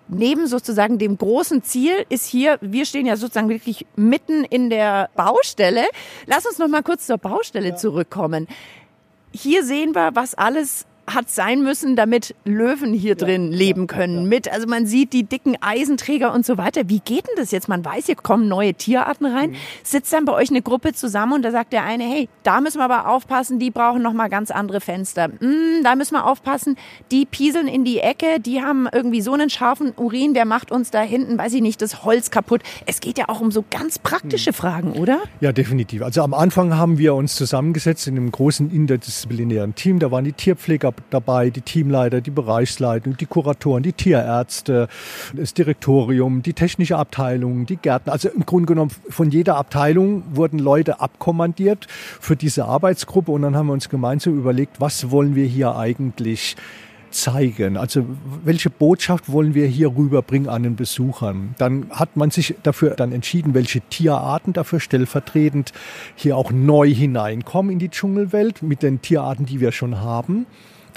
Neben 0.09 0.47
sozusagen 0.47 0.99
dem 0.99 1.19
großen 1.19 1.63
Ziel 1.63 2.07
ist 2.09 2.27
hier, 2.27 2.59
wir 2.61 2.87
stehen 2.87 3.07
ja 3.07 3.17
sozusagen 3.17 3.49
wirklich 3.49 3.87
mitten 3.97 4.45
in 4.45 4.71
der 4.71 5.11
Baustelle. 5.17 5.85
Lass 6.27 6.47
uns 6.47 6.59
noch 6.59 6.69
mal 6.69 6.83
kurz 6.83 7.07
zur 7.07 7.19
Baustelle 7.19 7.71
ja. 7.71 7.77
zurückkommen 7.77 8.47
hier 9.37 9.65
sehen 9.65 9.95
wir, 9.95 10.15
was 10.15 10.35
alles 10.35 10.87
hat 11.07 11.31
sein 11.31 11.63
müssen, 11.63 11.97
damit 11.97 12.35
Löwen 12.45 12.93
hier 12.93 13.11
ja, 13.11 13.15
drin 13.15 13.53
leben 13.53 13.83
ja, 13.83 13.87
können. 13.87 14.23
Ja. 14.23 14.29
Mit, 14.29 14.53
also 14.53 14.67
man 14.67 14.87
sieht 14.87 15.13
die 15.13 15.25
dicken 15.25 15.57
Eisenträger 15.61 16.33
und 16.33 16.45
so 16.45 16.59
weiter. 16.59 16.83
Wie 16.89 17.01
geht 17.01 17.29
denn 17.29 17.35
das 17.37 17.51
jetzt? 17.51 17.69
Man 17.69 17.85
weiß, 17.85 18.07
hier 18.07 18.17
kommen 18.17 18.49
neue 18.49 18.75
Tierarten 18.75 19.27
rein. 19.27 19.51
Mhm. 19.51 19.57
Sitzt 19.83 20.13
dann 20.13 20.25
bei 20.25 20.33
euch 20.33 20.51
eine 20.51 20.63
Gruppe 20.63 20.93
zusammen 20.93 21.35
und 21.35 21.43
da 21.43 21.51
sagt 21.51 21.73
der 21.73 21.85
eine, 21.85 22.05
hey, 22.05 22.29
da 22.43 22.61
müssen 22.61 22.79
wir 22.79 22.85
aber 22.85 23.09
aufpassen, 23.09 23.59
die 23.59 23.71
brauchen 23.71 24.03
noch 24.03 24.13
mal 24.13 24.29
ganz 24.29 24.51
andere 24.51 24.81
Fenster. 24.81 25.29
Mm, 25.29 25.83
da 25.85 25.95
müssen 25.95 26.15
wir 26.15 26.27
aufpassen, 26.27 26.77
die 27.11 27.25
pieseln 27.25 27.69
in 27.69 27.85
die 27.85 28.01
Ecke, 28.01 28.41
die 28.41 28.63
haben 28.63 28.89
irgendwie 28.93 29.21
so 29.21 29.33
einen 29.33 29.51
scharfen 29.51 29.93
Urin, 29.97 30.35
der 30.35 30.45
macht 30.45 30.73
uns 30.73 30.91
da 30.91 31.01
hinten, 31.01 31.39
weiß 31.39 31.55
ich 31.55 31.63
nicht, 31.63 31.81
das 31.83 32.05
Holz 32.05 32.31
kaputt. 32.31 32.63
Es 32.87 33.01
geht 33.01 33.19
ja 33.19 33.29
auch 33.29 33.41
um 33.41 33.51
so 33.51 33.65
ganz 33.71 33.99
praktische 33.99 34.51
mhm. 34.51 34.55
Fragen, 34.55 34.93
oder? 34.93 35.21
Ja, 35.41 35.53
definitiv. 35.53 36.03
Also 36.03 36.23
am 36.23 36.35
Anfang 36.35 36.77
haben 36.77 36.99
wir 36.99 37.15
uns 37.15 37.37
zusammengesetzt 37.37 38.07
in 38.07 38.17
einem 38.17 38.33
großen 38.33 38.71
interdisziplinären 38.71 39.75
Team. 39.75 39.99
Da 39.99 40.11
waren 40.11 40.25
die 40.25 40.33
Tierpfleger 40.33 40.93
dabei, 41.11 41.51
die 41.51 41.61
Teamleiter, 41.61 42.21
die 42.21 42.31
Bereichsleitung, 42.31 43.17
die 43.17 43.27
Kuratoren, 43.27 43.83
die 43.83 43.93
Tierärzte, 43.93 44.89
das 45.35 45.55
Direktorium, 45.55 46.43
die 46.43 46.53
technische 46.53 46.97
Abteilung, 46.97 47.67
die 47.67 47.77
Gärtner. 47.77 48.13
Also 48.13 48.29
im 48.29 48.47
Grunde 48.47 48.67
genommen 48.67 48.91
von 49.09 49.31
jeder 49.31 49.57
Abteilung 49.57 50.23
wurden 50.33 50.59
Leute 50.59 51.01
abkommandiert 51.01 51.87
für 51.89 52.37
diese 52.37 52.65
Arbeitsgruppe 52.65 53.33
und 53.33 53.43
dann 53.43 53.57
haben 53.57 53.67
wir 53.67 53.73
uns 53.73 53.89
gemeinsam 53.89 54.39
überlegt, 54.39 54.81
was 54.81 55.11
wollen 55.11 55.35
wir 55.35 55.47
hier 55.47 55.77
eigentlich 55.77 56.57
zeigen? 57.17 57.77
Also 57.77 58.05
welche 58.45 58.71
Botschaft 58.71 59.31
wollen 59.31 59.55
wir 59.55 59.67
hier 59.67 59.97
rüberbringen 59.97 60.49
an 60.49 60.63
den 60.63 60.77
Besuchern? 60.77 61.55
Dann 61.59 61.87
hat 61.91 62.17
man 62.17 62.31
sich 62.31 62.55
dafür 62.63 62.91
dann 62.91 63.13
entschieden, 63.13 63.55
welche 63.55 63.81
Tierarten 63.81 64.53
dafür 64.53 64.81
stellvertretend 64.81 65.73
hier 66.15 66.37
auch 66.37 66.53
neu 66.53 66.89
hineinkommen 66.89 67.73
in 67.73 67.79
die 67.79 67.89
Dschungelwelt 67.89 68.63
mit 68.63 68.83
den 68.83 69.03
Tierarten, 69.03 69.47
die 69.47 69.61
wir 69.61 69.73
schon 69.73 70.01
haben. 70.01 70.47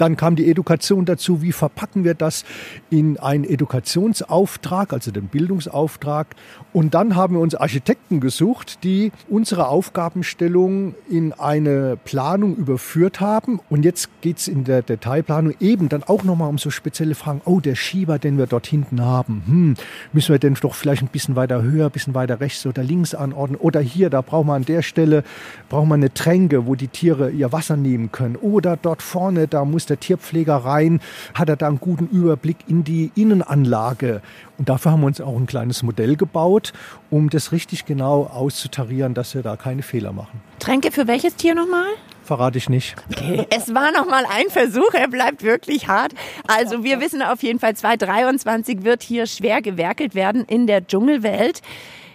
Dann 0.00 0.16
kam 0.16 0.34
die 0.34 0.50
Education 0.50 1.04
dazu, 1.04 1.42
wie 1.42 1.52
verpacken 1.52 2.04
wir 2.04 2.14
das 2.14 2.46
in 2.88 3.18
einen 3.18 3.44
Edukationsauftrag, 3.44 4.94
also 4.94 5.10
den 5.10 5.28
Bildungsauftrag. 5.28 6.28
Und 6.72 6.94
dann 6.94 7.16
haben 7.16 7.34
wir 7.34 7.40
uns 7.40 7.54
Architekten 7.54 8.18
gesucht, 8.18 8.82
die 8.82 9.12
unsere 9.28 9.68
Aufgabenstellung 9.68 10.94
in 11.10 11.34
eine 11.34 11.98
Planung 12.02 12.56
überführt 12.56 13.20
haben. 13.20 13.60
Und 13.68 13.84
jetzt 13.84 14.08
geht 14.22 14.38
es 14.38 14.48
in 14.48 14.64
der 14.64 14.80
Detailplanung 14.80 15.54
eben 15.60 15.90
dann 15.90 16.02
auch 16.02 16.24
nochmal 16.24 16.48
um 16.48 16.56
so 16.56 16.70
spezielle 16.70 17.14
Fragen. 17.14 17.42
Oh, 17.44 17.60
der 17.60 17.74
Schieber, 17.74 18.18
den 18.18 18.38
wir 18.38 18.46
dort 18.46 18.66
hinten 18.66 19.02
haben, 19.02 19.42
hm, 19.44 19.74
müssen 20.14 20.32
wir 20.32 20.38
den 20.38 20.54
doch 20.54 20.74
vielleicht 20.74 21.02
ein 21.02 21.08
bisschen 21.08 21.36
weiter 21.36 21.62
höher, 21.62 21.86
ein 21.86 21.92
bisschen 21.92 22.14
weiter 22.14 22.40
rechts 22.40 22.64
oder 22.64 22.82
links 22.82 23.14
anordnen. 23.14 23.60
Oder 23.60 23.80
hier, 23.80 24.08
da 24.08 24.22
brauchen 24.22 24.46
wir 24.46 24.54
an 24.54 24.64
der 24.64 24.80
Stelle, 24.80 25.24
brauchen 25.68 25.88
wir 25.88 25.94
eine 25.94 26.14
Tränke, 26.14 26.66
wo 26.66 26.74
die 26.74 26.88
Tiere 26.88 27.30
ihr 27.30 27.52
Wasser 27.52 27.76
nehmen 27.76 28.10
können. 28.12 28.36
Oder 28.36 28.78
dort 28.78 29.02
vorne, 29.02 29.46
da 29.46 29.66
muss 29.66 29.89
der 29.90 30.00
Tierpfleger 30.00 30.56
rein, 30.56 31.00
hat 31.34 31.48
er 31.48 31.56
da 31.56 31.66
einen 31.66 31.80
guten 31.80 32.06
Überblick 32.06 32.56
in 32.68 32.84
die 32.84 33.10
Innenanlage. 33.14 34.22
Und 34.58 34.68
dafür 34.68 34.92
haben 34.92 35.00
wir 35.00 35.06
uns 35.06 35.20
auch 35.20 35.36
ein 35.36 35.46
kleines 35.46 35.82
Modell 35.82 36.16
gebaut, 36.16 36.72
um 37.10 37.28
das 37.30 37.52
richtig 37.52 37.84
genau 37.84 38.24
auszutarieren, 38.24 39.14
dass 39.14 39.34
wir 39.34 39.42
da 39.42 39.56
keine 39.56 39.82
Fehler 39.82 40.12
machen. 40.12 40.40
Tränke 40.58 40.90
für 40.92 41.06
welches 41.06 41.36
Tier 41.36 41.54
nochmal? 41.54 41.86
verrate 42.30 42.58
ich 42.58 42.68
nicht. 42.68 42.94
Okay. 43.10 43.44
Es 43.50 43.74
war 43.74 43.90
noch 43.90 44.06
mal 44.08 44.24
ein 44.24 44.50
Versuch, 44.50 44.94
er 44.94 45.08
bleibt 45.08 45.42
wirklich 45.42 45.88
hart. 45.88 46.12
Also 46.46 46.84
wir 46.84 47.00
wissen 47.00 47.22
auf 47.22 47.42
jeden 47.42 47.58
Fall, 47.58 47.74
2023 47.74 48.84
wird 48.84 49.02
hier 49.02 49.26
schwer 49.26 49.60
gewerkelt 49.60 50.14
werden 50.14 50.44
in 50.44 50.68
der 50.68 50.86
Dschungelwelt. 50.86 51.60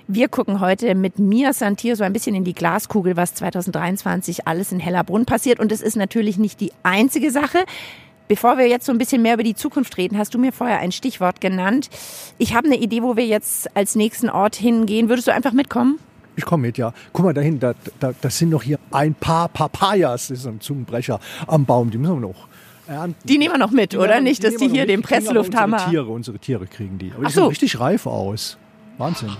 Wir 0.07 0.27
gucken 0.27 0.59
heute 0.59 0.93
mit 0.93 1.17
mir, 1.17 1.51
Santier, 1.53 1.95
so 1.95 2.03
ein 2.03 2.13
bisschen 2.13 2.35
in 2.35 2.43
die 2.43 2.53
Glaskugel, 2.53 3.17
was 3.17 3.33
2023 3.33 4.47
alles 4.47 4.71
in 4.71 4.79
Hellerbrunn 4.79 5.25
passiert. 5.25 5.59
Und 5.59 5.71
es 5.71 5.81
ist 5.81 5.95
natürlich 5.95 6.37
nicht 6.37 6.59
die 6.61 6.71
einzige 6.83 7.31
Sache. 7.31 7.65
Bevor 8.27 8.57
wir 8.57 8.67
jetzt 8.67 8.85
so 8.85 8.91
ein 8.91 8.97
bisschen 8.97 9.21
mehr 9.21 9.35
über 9.35 9.43
die 9.43 9.55
Zukunft 9.55 9.97
reden, 9.97 10.17
hast 10.17 10.33
du 10.33 10.39
mir 10.39 10.51
vorher 10.51 10.79
ein 10.79 10.91
Stichwort 10.91 11.41
genannt. 11.41 11.89
Ich 12.37 12.53
habe 12.55 12.67
eine 12.67 12.77
Idee, 12.77 13.01
wo 13.03 13.15
wir 13.15 13.25
jetzt 13.25 13.75
als 13.75 13.95
nächsten 13.95 14.29
Ort 14.29 14.55
hingehen. 14.55 15.09
Würdest 15.09 15.27
du 15.27 15.33
einfach 15.33 15.53
mitkommen? 15.53 15.99
Ich 16.35 16.45
komme 16.45 16.67
mit, 16.67 16.77
ja. 16.77 16.93
Guck 17.13 17.25
mal 17.25 17.33
dahin, 17.33 17.59
da, 17.59 17.73
da, 17.99 18.13
das 18.21 18.37
sind 18.37 18.49
noch 18.49 18.61
hier 18.63 18.77
ein 18.91 19.13
paar 19.15 19.47
Papayas, 19.49 20.27
das 20.27 20.39
ist 20.39 20.47
ein 20.47 20.59
Zungenbrecher, 20.59 21.19
am 21.47 21.65
Baum. 21.65 21.91
Die 21.91 21.97
müssen 21.97 22.15
wir 22.15 22.27
noch 22.27 22.47
ernten. 22.87 23.15
Die 23.27 23.37
nehmen 23.37 23.53
wir 23.53 23.57
noch 23.59 23.71
mit, 23.71 23.93
Die 23.93 23.97
oder? 23.97 24.15
wir- 24.15 24.21
Nicht, 24.21 24.43
die 24.43 24.47
dass 24.47 24.55
die 24.57 24.65
wir 24.65 24.71
hier 24.71 24.85
den. 24.85 25.01
Die 25.01 25.07
Presslufthammer... 25.07 25.77
Unsere 25.77 25.89
Tiere, 25.91 26.05
unsere 26.07 26.39
Tiere 26.39 26.67
kriegen 26.67 26.97
die. 26.97 27.11
Aber 27.11 27.21
die 27.21 27.25
Ach 27.27 27.31
so. 27.31 27.41
sehen 27.41 27.49
richtig 27.49 27.79
reif 27.79 28.05
aus. 28.05 28.57
Wahnsinn. 28.97 29.35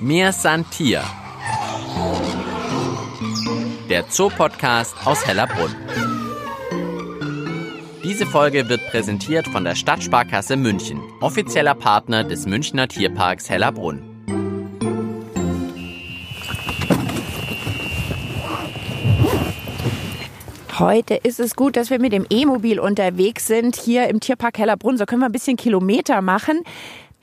Mir 0.00 0.32
san 0.32 0.68
Tier. 0.70 1.02
Der 3.88 4.08
Zoopodcast 4.08 4.94
aus 5.04 5.26
Hellerbrunn. 5.26 5.74
Diese 8.04 8.26
Folge 8.26 8.68
wird 8.68 8.86
präsentiert 8.88 9.48
von 9.48 9.64
der 9.64 9.74
Stadtsparkasse 9.74 10.56
München, 10.56 11.00
offizieller 11.20 11.74
Partner 11.74 12.22
des 12.24 12.46
Münchner 12.46 12.88
Tierparks 12.88 13.50
Hellerbrunn. 13.50 14.15
Heute 20.78 21.14
ist 21.14 21.40
es 21.40 21.56
gut, 21.56 21.74
dass 21.74 21.88
wir 21.88 21.98
mit 21.98 22.12
dem 22.12 22.26
E-Mobil 22.28 22.78
unterwegs 22.78 23.46
sind, 23.46 23.76
hier 23.76 24.08
im 24.08 24.20
Tierpark 24.20 24.58
Hellerbrunn. 24.58 24.98
So 24.98 25.06
können 25.06 25.22
wir 25.22 25.26
ein 25.26 25.32
bisschen 25.32 25.56
Kilometer 25.56 26.20
machen. 26.20 26.60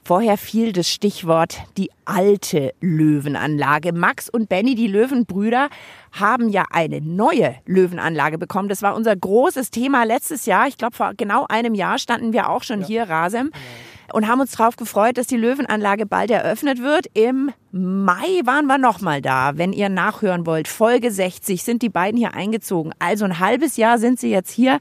Vorher 0.04 0.40
fiel 0.40 0.74
das 0.74 0.90
Stichwort 0.90 1.60
die 1.78 1.92
alte 2.04 2.74
Löwenanlage. 2.82 3.94
Max 3.94 4.28
und 4.28 4.50
Benny, 4.50 4.74
die 4.74 4.88
Löwenbrüder, 4.88 5.70
haben 6.14 6.50
ja 6.50 6.66
eine 6.72 7.00
neue 7.00 7.56
Löwenanlage 7.68 8.40
bekommen. 8.40 8.70
Das 8.70 8.82
war 8.82 8.96
unser 8.96 9.16
großes 9.16 9.70
Thema 9.70 10.04
letztes 10.04 10.48
Jahr. 10.48 10.68
Ich 10.68 10.80
glaube, 10.80 10.96
vor 10.96 11.12
genau 11.16 11.46
einem 11.48 11.76
Jahr 11.76 12.00
standen 12.00 12.34
wir 12.34 12.50
auch 12.50 12.64
schon 12.64 12.84
hier, 12.84 13.08
Rasem, 13.08 13.52
und 14.12 14.28
haben 14.28 14.42
uns 14.42 14.52
darauf 14.52 14.76
gefreut, 14.76 15.18
dass 15.18 15.28
die 15.28 15.38
Löwenanlage 15.38 16.06
bald 16.06 16.32
eröffnet 16.32 16.82
wird. 16.82 17.08
Im 17.14 17.52
Mai 17.72 18.42
waren 18.44 18.68
wir 18.68 18.78
nochmal 18.78 19.22
da. 19.22 19.58
Wenn 19.58 19.74
ihr 19.74 19.90
nachhören 19.90 20.46
wollt, 20.46 20.68
Folge 20.68 21.12
60 21.12 21.64
sind 21.64 21.82
die 21.82 21.90
beiden 21.90 22.18
hier 22.18 22.34
eingezogen. 22.34 22.94
Also 23.00 23.26
ein 23.26 23.40
halbes 23.40 23.78
Jahr 23.78 23.98
sind 24.00 24.20
sie 24.20 24.30
jetzt 24.30 24.52
hier. 24.52 24.80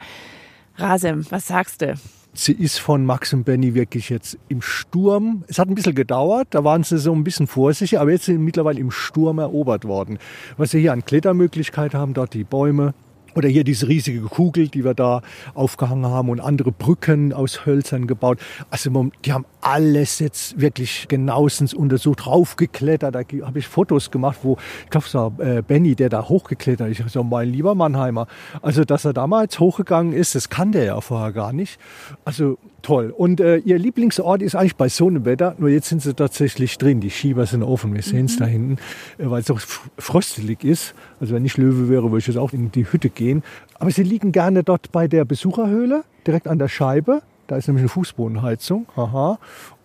Rasem, 0.76 1.25
was 1.31 1.47
sagst 1.47 1.83
du? 1.83 1.95
Sie 2.35 2.52
ist 2.52 2.79
von 2.79 3.05
Max 3.05 3.35
und 3.35 3.45
Benny 3.45 3.75
wirklich 3.75 4.09
jetzt 4.09 4.38
im 4.49 4.62
Sturm. 4.62 5.45
Es 5.49 5.59
hat 5.59 5.69
ein 5.69 5.75
bisschen 5.75 5.95
gedauert, 5.95 6.49
da 6.50 6.64
waren 6.64 6.83
sie 6.83 6.97
so 6.97 7.12
ein 7.12 7.25
bisschen 7.25 7.47
vorsichtig, 7.47 8.00
aber 8.00 8.11
jetzt 8.11 8.25
sind 8.25 8.37
sie 8.37 8.43
mittlerweile 8.43 8.81
im 8.81 8.91
Sturm 8.91 9.38
erobert 9.38 9.85
worden. 9.85 10.19
Was 10.57 10.71
sie 10.71 10.81
hier 10.81 10.95
an 10.95 11.05
Klettermöglichkeit 11.05 11.93
haben, 11.95 12.14
dort 12.14 12.33
die 12.33 12.45
Bäume. 12.45 12.95
Oder 13.35 13.49
hier 13.49 13.65
diese 13.65 13.89
riesige 13.89 14.21
Kugel, 14.23 14.69
die 14.69 14.85
wir 14.85 14.95
da 14.95 15.23
aufgehangen 15.55 16.07
haben 16.07 16.29
und 16.29 16.41
andere 16.41 16.73
Brücken 16.73 17.33
aus 17.33 17.67
Hölzern 17.67 18.07
gebaut. 18.07 18.39
Also 18.71 19.11
die 19.25 19.33
haben 19.33 19.47
alles 19.61 20.19
jetzt 20.19 20.61
wirklich 20.61 21.07
genauestens 21.09 21.75
untersucht, 21.75 22.27
raufgeklettert. 22.27 23.15
Da 23.15 23.21
habe 23.47 23.59
ich 23.59 23.67
Fotos 23.67 24.11
gemacht, 24.11 24.39
wo, 24.43 24.59
ich 24.85 24.91
glaube, 24.91 25.07
es 25.07 25.15
war 25.15 25.33
äh, 25.39 25.62
Benny, 25.62 25.95
der 25.95 26.09
da 26.09 26.29
hochgeklettert 26.29 26.91
ist. 26.91 27.01
Ich 27.01 27.12
so, 27.12 27.23
mein 27.23 27.49
lieber 27.51 27.75
Mannheimer. 27.75 28.27
Also, 28.61 28.85
dass 28.85 29.05
er 29.05 29.12
damals 29.12 29.59
hochgegangen 29.59 30.12
ist, 30.12 30.35
das 30.35 30.49
kann 30.49 30.73
der 30.73 30.85
ja 30.85 31.01
vorher 31.01 31.33
gar 31.33 31.53
nicht. 31.53 31.79
Also 32.25 32.59
toll. 32.83 33.15
Und 33.17 33.41
äh, 33.41 33.57
ihr 33.59 33.79
Lieblingsort 33.79 34.43
ist 34.43 34.55
eigentlich 34.55 34.77
bei 34.77 34.89
so 34.89 35.07
einem 35.09 35.25
Wetter, 35.25 35.55
nur 35.59 35.69
jetzt 35.71 35.89
sind 35.89 36.03
sie 36.03 36.15
tatsächlich 36.15 36.77
drin. 36.79 37.01
Die 37.01 37.11
Schieber 37.11 37.47
sind 37.47 37.62
offen, 37.62 37.95
wir 37.95 38.03
sehen 38.03 38.27
es 38.27 38.37
da 38.37 38.45
hinten, 38.45 38.75
äh, 39.19 39.31
weil 39.31 39.41
es 39.41 39.51
auch 39.51 39.57
f- 39.57 39.89
fröstelig 39.99 40.65
ist. 40.65 40.95
Also 41.21 41.35
wenn 41.35 41.45
ich 41.45 41.57
Löwe 41.57 41.89
wäre, 41.89 42.05
würde 42.05 42.19
ich 42.19 42.27
jetzt 42.27 42.37
auch 42.37 42.53
in 42.53 42.71
die 42.73 42.91
Hütte 42.91 43.09
gehen. 43.09 43.43
Aber 43.79 43.91
sie 43.91 44.03
liegen 44.03 44.33
gerne 44.33 44.62
dort 44.62 44.93
bei 44.93 45.09
der 45.09 45.25
Besucherhöhle, 45.25 46.05
direkt 46.27 46.49
an 46.49 46.59
der 46.59 46.69
Scheibe. 46.69 47.23
Da 47.47 47.57
ist 47.57 47.67
nämlich 47.69 47.83
eine 47.83 47.89
Fußbodenheizung. 47.89 48.87
Aha. 48.97 49.39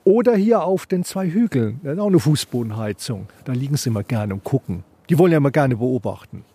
Oder 0.03 0.35
hier 0.35 0.63
auf 0.63 0.85
den 0.85 1.03
zwei 1.03 1.27
Hügeln. 1.29 1.81
Da 1.83 1.91
ist 1.93 1.99
auch 1.99 2.07
eine 2.07 2.19
Fußbodenheizung. 2.19 3.27
Da 3.45 3.53
liegen 3.53 3.75
sie 3.75 3.89
immer 3.89 4.03
gerne 4.03 4.33
und 4.35 4.43
gucken. 4.43 4.83
Die 5.09 5.17
wollen 5.17 5.31
ja 5.31 5.37
immer 5.37 5.51
gerne 5.51 5.75
beobachten. 5.75 6.45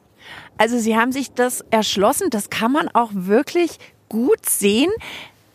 Also 0.56 0.78
Sie 0.78 0.96
haben 0.96 1.12
sich 1.12 1.32
das 1.32 1.64
erschlossen. 1.70 2.28
Das 2.30 2.48
kann 2.48 2.72
man 2.72 2.88
auch 2.88 3.10
wirklich 3.12 3.78
gut 4.08 4.46
sehen. 4.46 4.90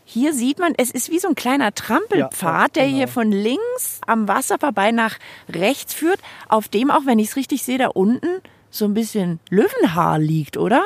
Hier 0.09 0.31
sieht 0.31 0.57
man, 0.57 0.73
es 0.77 0.89
ist 0.89 1.11
wie 1.11 1.19
so 1.19 1.27
ein 1.27 1.35
kleiner 1.35 1.73
Trampelpfad, 1.73 2.41
Ja, 2.41 2.67
der 2.69 2.85
genau. 2.85 2.95
hier 2.95 3.07
von 3.09 3.29
links 3.29 3.99
am 4.07 4.29
Wasser 4.29 4.57
vorbei 4.57 4.91
nach 4.91 5.17
rechts 5.49 5.93
führt, 5.93 6.21
auf 6.47 6.69
dem 6.69 6.91
auch, 6.91 7.05
wenn 7.05 7.19
ich 7.19 7.27
es 7.27 7.35
richtig 7.35 7.61
sehe, 7.63 7.77
da 7.77 7.87
unten 7.87 8.39
so 8.69 8.85
ein 8.85 8.93
bisschen 8.93 9.41
Löwenhaar 9.49 10.17
liegt, 10.17 10.55
oder? 10.55 10.81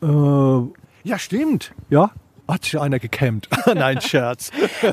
Äh, 0.00 1.08
ja, 1.08 1.18
stimmt. 1.18 1.72
Ja, 1.90 2.12
hat 2.48 2.64
sich 2.64 2.78
einer 2.78 2.98
gekämmt. 2.98 3.48
Nein, 3.74 4.00
Scherz. 4.00 4.50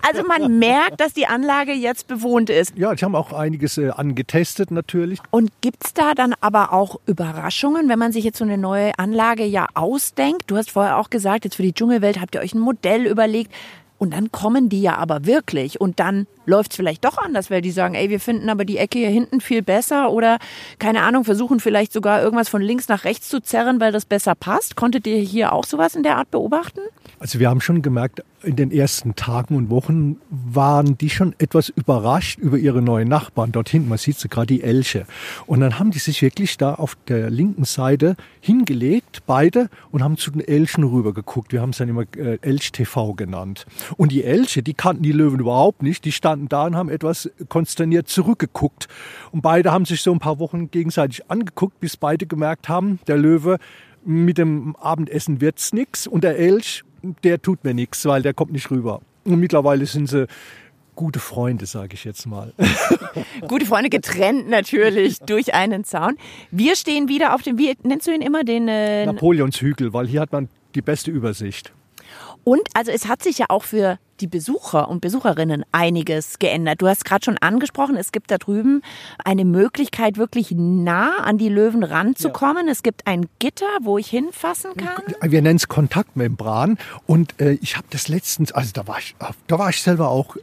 Also 0.08 0.24
man 0.24 0.60
merkt, 0.60 1.00
dass 1.00 1.14
die 1.14 1.28
Anlage 1.28 1.74
jetzt 1.74 2.08
bewohnt 2.08 2.50
ist. 2.50 2.78
Ja, 2.78 2.94
ich 2.94 3.04
habe 3.04 3.18
auch 3.18 3.34
einiges 3.34 3.78
äh, 3.78 3.90
angetestet 3.90 4.72
natürlich. 4.72 5.20
Und 5.32 5.52
gibt's 5.62 5.94
da 5.94 6.14
dann 6.14 6.34
aber 6.40 6.74
auch 6.74 7.00
Überraschungen, 7.06 7.90
wenn 7.90 8.00
man 8.00 8.12
sich 8.12 8.24
jetzt 8.24 8.38
so 8.38 8.46
eine 8.46 8.58
neue 8.58 8.98
Anlage 8.98 9.46
ja 9.46 9.68
ausdenkt? 9.74 10.44
Du 10.48 10.58
hast 10.58 10.72
vorher 10.72 10.98
auch 10.98 11.10
gesagt, 11.10 11.46
jetzt 11.46 11.56
für 11.56 11.64
die 11.64 11.74
Dschungelwelt 11.74 12.22
habt 12.22 12.36
ihr 12.36 12.42
euch 12.42 12.54
ein 12.54 12.60
Modell 12.60 13.06
überlegt. 13.06 13.52
Und 13.98 14.14
dann 14.14 14.32
kommen 14.32 14.68
die 14.68 14.82
ja 14.82 14.96
aber 14.96 15.26
wirklich. 15.26 15.80
Und 15.80 16.00
dann 16.00 16.26
läuft's 16.46 16.76
vielleicht 16.76 17.06
doch 17.06 17.18
anders, 17.18 17.52
weil 17.52 17.62
die 17.62 17.72
sagen, 17.72 17.96
ey, 17.96 18.10
wir 18.10 18.20
finden 18.20 18.50
aber 18.50 18.66
die 18.66 18.78
Ecke 18.78 19.00
hier 19.00 19.10
hinten 19.10 19.42
viel 19.42 19.62
besser. 19.62 20.12
Oder, 20.12 20.40
keine 20.80 21.04
Ahnung, 21.04 21.24
versuchen 21.24 21.60
vielleicht 21.60 21.94
sogar 21.94 22.22
irgendwas 22.22 22.50
von 22.50 22.62
links 22.62 22.88
nach 22.88 23.04
rechts 23.04 23.30
zu 23.30 23.42
zerren, 23.42 23.80
weil 23.80 23.92
das 23.92 24.06
besser 24.06 24.36
passt. 24.36 24.76
Konntet 24.76 25.08
ihr 25.08 25.18
hier 25.18 25.54
auch 25.54 25.66
sowas 25.66 25.96
in 25.96 26.04
der 26.04 26.18
Art 26.18 26.32
beobachten? 26.32 26.82
Also 27.20 27.40
wir 27.40 27.50
haben 27.50 27.62
schon 27.62 27.84
gemerkt, 27.84 28.24
in 28.44 28.56
den 28.56 28.72
ersten 28.72 29.16
Tagen 29.16 29.56
und 29.56 29.70
Wochen 29.70 30.18
waren 30.32 30.98
die 30.98 31.12
schon 31.12 31.36
etwas 31.38 31.70
überrascht 31.70 32.40
über 32.40 32.58
ihre 32.58 32.82
neuen 32.82 33.08
Nachbarn. 33.08 33.52
Dort 33.52 33.70
hinten, 33.70 33.90
man 33.90 34.00
sieht 34.00 34.18
sie 34.18 34.28
gerade, 34.28 34.48
die 34.48 34.64
Elche. 34.64 35.06
Und 35.46 35.60
dann 35.60 35.78
haben 35.78 35.92
die 35.92 36.00
sich 36.00 36.24
wirklich 36.24 36.58
da 36.58 36.74
auf 36.74 36.98
der 37.08 37.30
linken 37.30 37.66
Seite 37.66 38.16
hingelegt, 38.40 39.20
beide, 39.28 39.70
und 39.92 40.04
haben 40.04 40.18
zu 40.18 40.32
den 40.32 40.42
Elchen 40.42 40.84
rübergeguckt. 40.84 41.54
Wir 41.54 41.62
haben 41.62 41.70
es 41.70 41.78
dann 41.78 41.90
immer 41.90 42.06
äh, 42.18 42.40
Elch-TV 42.42 43.14
genannt. 43.14 43.68
Und 43.98 44.12
die 44.12 44.24
Elche, 44.24 44.64
die 44.64 44.74
kannten 44.74 45.04
die 45.04 45.12
Löwen 45.12 45.40
überhaupt 45.40 45.84
nicht. 45.84 46.04
Die 46.06 46.12
standen 46.12 46.31
da 46.36 46.66
und 46.66 46.76
haben 46.76 46.90
etwas 46.90 47.30
konsterniert 47.50 48.08
zurückgeguckt. 48.08 48.88
Und 49.32 49.42
beide 49.42 49.72
haben 49.72 49.86
sich 49.86 50.02
so 50.02 50.12
ein 50.12 50.20
paar 50.20 50.40
Wochen 50.40 50.72
gegenseitig 50.72 51.30
angeguckt, 51.30 51.80
bis 51.80 51.98
beide 51.98 52.26
gemerkt 52.26 52.70
haben, 52.70 53.00
der 53.08 53.18
Löwe, 53.18 53.58
mit 54.04 54.38
dem 54.38 54.76
Abendessen 54.78 55.42
wird's 55.42 55.74
nix 55.74 56.08
und 56.08 56.24
der 56.24 56.38
Elch, 56.40 56.84
der 57.24 57.42
tut 57.42 57.64
mir 57.64 57.74
nichts, 57.74 58.06
weil 58.06 58.22
der 58.22 58.34
kommt 58.34 58.52
nicht 58.52 58.72
rüber. 58.72 59.02
Und 59.24 59.40
mittlerweile 59.40 59.86
sind 59.86 60.10
sie 60.10 60.28
gute 60.96 61.20
Freunde, 61.20 61.66
sage 61.66 61.94
ich 61.94 62.04
jetzt 62.04 62.26
mal. 62.26 62.54
Gute 63.48 63.66
Freunde 63.66 63.90
getrennt 63.90 64.50
natürlich 64.50 65.20
durch 65.26 65.54
einen 65.54 65.84
Zaun. 65.84 66.18
Wir 66.52 66.76
stehen 66.76 67.08
wieder 67.08 67.34
auf 67.34 67.42
dem, 67.42 67.58
wie 67.58 67.76
nennst 67.84 68.08
du 68.08 68.14
ihn 68.14 68.22
immer, 68.22 68.44
den 68.44 68.68
äh, 68.68 69.06
Napoleonshügel, 69.06 69.94
weil 69.94 70.08
hier 70.08 70.22
hat 70.22 70.32
man 70.32 70.50
die 70.76 70.82
beste 70.82 71.10
Übersicht. 71.10 71.74
Und 72.44 72.62
also 72.74 72.92
es 72.92 73.08
hat 73.08 73.24
sich 73.24 73.38
ja 73.38 73.48
auch 73.50 73.64
für 73.64 74.00
die 74.20 74.28
Besucher 74.28 74.88
und 74.88 75.02
Besucherinnen 75.02 75.66
einiges 75.72 76.40
geändert. 76.40 76.82
Du 76.82 76.88
hast 76.88 77.06
gerade 77.06 77.26
schon 77.26 77.38
angesprochen, 77.40 77.98
es 77.98 78.12
gibt 78.12 78.32
da 78.32 78.38
drüben 78.38 78.82
eine 79.24 79.46
Möglichkeit, 79.46 80.18
wirklich 80.18 80.52
nah 80.52 81.18
an 81.18 81.38
die 81.38 81.50
Löwen 81.50 81.84
ranzukommen. 81.84 82.68
Es 82.68 82.84
gibt 82.84 83.08
ein 83.08 83.28
Gitter, 83.40 83.66
wo 83.82 83.98
ich 83.98 84.10
hinfassen 84.10 84.76
kann. 84.76 85.02
Wir 85.22 85.42
nennen 85.42 85.58
es 85.58 85.68
Kontaktmembran. 85.68 86.78
Und 87.08 87.40
äh, 87.42 87.54
ich 87.62 87.78
habe 87.78 87.88
das 87.90 88.08
letztens, 88.08 88.52
also 88.52 88.72
da 88.74 88.88
war 88.88 89.00
ich, 89.00 89.16
da 89.48 89.60
war 89.60 89.70
ich 89.70 89.82
selber 89.82 90.10
auch 90.10 90.36
äh, 90.36 90.40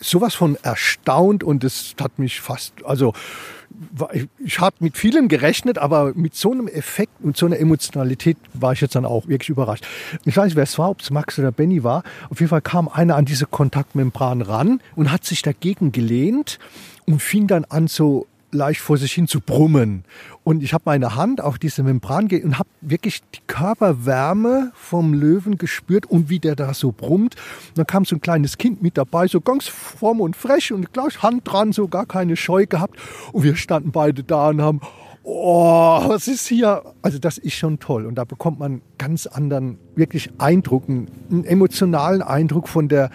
sowas 0.00 0.34
von 0.34 0.56
erstaunt 0.62 1.44
und 1.44 1.64
es 1.64 1.94
hat 2.00 2.18
mich 2.18 2.40
fast, 2.40 2.72
also 2.84 3.12
ich 4.44 4.58
habe 4.58 4.76
mit 4.80 4.96
vielem 4.96 5.28
gerechnet, 5.28 5.78
aber 5.78 6.12
mit 6.14 6.34
so 6.34 6.50
einem 6.50 6.66
Effekt 6.66 7.12
und 7.22 7.36
so 7.36 7.46
einer 7.46 7.58
Emotionalität 7.58 8.36
war 8.52 8.72
ich 8.72 8.80
jetzt 8.80 8.94
dann 8.94 9.04
auch 9.04 9.28
wirklich 9.28 9.48
überrascht. 9.48 9.86
Ich 10.24 10.36
weiß 10.36 10.46
nicht, 10.46 10.56
wer 10.56 10.64
es 10.64 10.78
war, 10.78 10.90
ob 10.90 11.00
es 11.00 11.10
Max 11.10 11.38
oder 11.38 11.52
Benny 11.52 11.84
war. 11.84 12.02
Auf 12.30 12.40
jeden 12.40 12.50
Fall 12.50 12.62
kam 12.62 12.88
einer 12.88 13.16
an 13.16 13.24
diese 13.24 13.46
Kontaktmembran 13.46 14.42
ran 14.42 14.80
und 14.96 15.12
hat 15.12 15.24
sich 15.24 15.42
dagegen 15.42 15.92
gelehnt 15.92 16.58
und 17.06 17.22
fing 17.22 17.46
dann 17.46 17.64
an 17.64 17.86
so 17.86 18.26
leicht 18.52 18.80
vor 18.80 18.96
sich 18.96 19.12
hin 19.12 19.28
zu 19.28 19.40
brummen. 19.40 20.04
Und 20.44 20.62
ich 20.62 20.72
habe 20.72 20.82
meine 20.86 21.16
Hand 21.16 21.40
auf 21.40 21.58
diese 21.58 21.82
Membran 21.82 22.28
ge 22.28 22.42
und 22.42 22.58
habe 22.58 22.68
wirklich 22.80 23.22
die 23.34 23.40
Körperwärme 23.46 24.72
vom 24.74 25.12
Löwen 25.14 25.58
gespürt 25.58 26.06
und 26.06 26.28
wie 26.30 26.38
der 26.38 26.56
da 26.56 26.74
so 26.74 26.92
brummt. 26.92 27.36
Und 27.68 27.78
dann 27.78 27.86
kam 27.86 28.04
so 28.04 28.16
ein 28.16 28.20
kleines 28.20 28.58
Kind 28.58 28.82
mit 28.82 28.96
dabei, 28.96 29.26
so 29.26 29.40
ganz 29.40 29.68
fromm 29.68 30.20
und 30.20 30.36
frech 30.36 30.72
und 30.72 30.92
gleich 30.92 31.22
Hand 31.22 31.42
dran, 31.44 31.72
so 31.72 31.88
gar 31.88 32.06
keine 32.06 32.36
Scheu 32.36 32.66
gehabt. 32.66 32.98
Und 33.32 33.42
wir 33.42 33.56
standen 33.56 33.92
beide 33.92 34.22
da 34.22 34.48
und 34.48 34.62
haben, 34.62 34.80
oh, 35.22 36.08
was 36.08 36.28
ist 36.28 36.46
hier? 36.46 36.82
Also 37.02 37.18
das 37.18 37.38
ist 37.38 37.54
schon 37.54 37.78
toll. 37.78 38.06
Und 38.06 38.16
da 38.16 38.24
bekommt 38.24 38.58
man 38.58 38.82
ganz 38.98 39.26
anderen, 39.26 39.78
wirklich 39.94 40.30
Eindruck, 40.38 40.88
einen, 40.88 41.10
einen 41.30 41.44
emotionalen 41.44 42.22
Eindruck 42.22 42.68
von 42.68 42.88
der, 42.88 43.10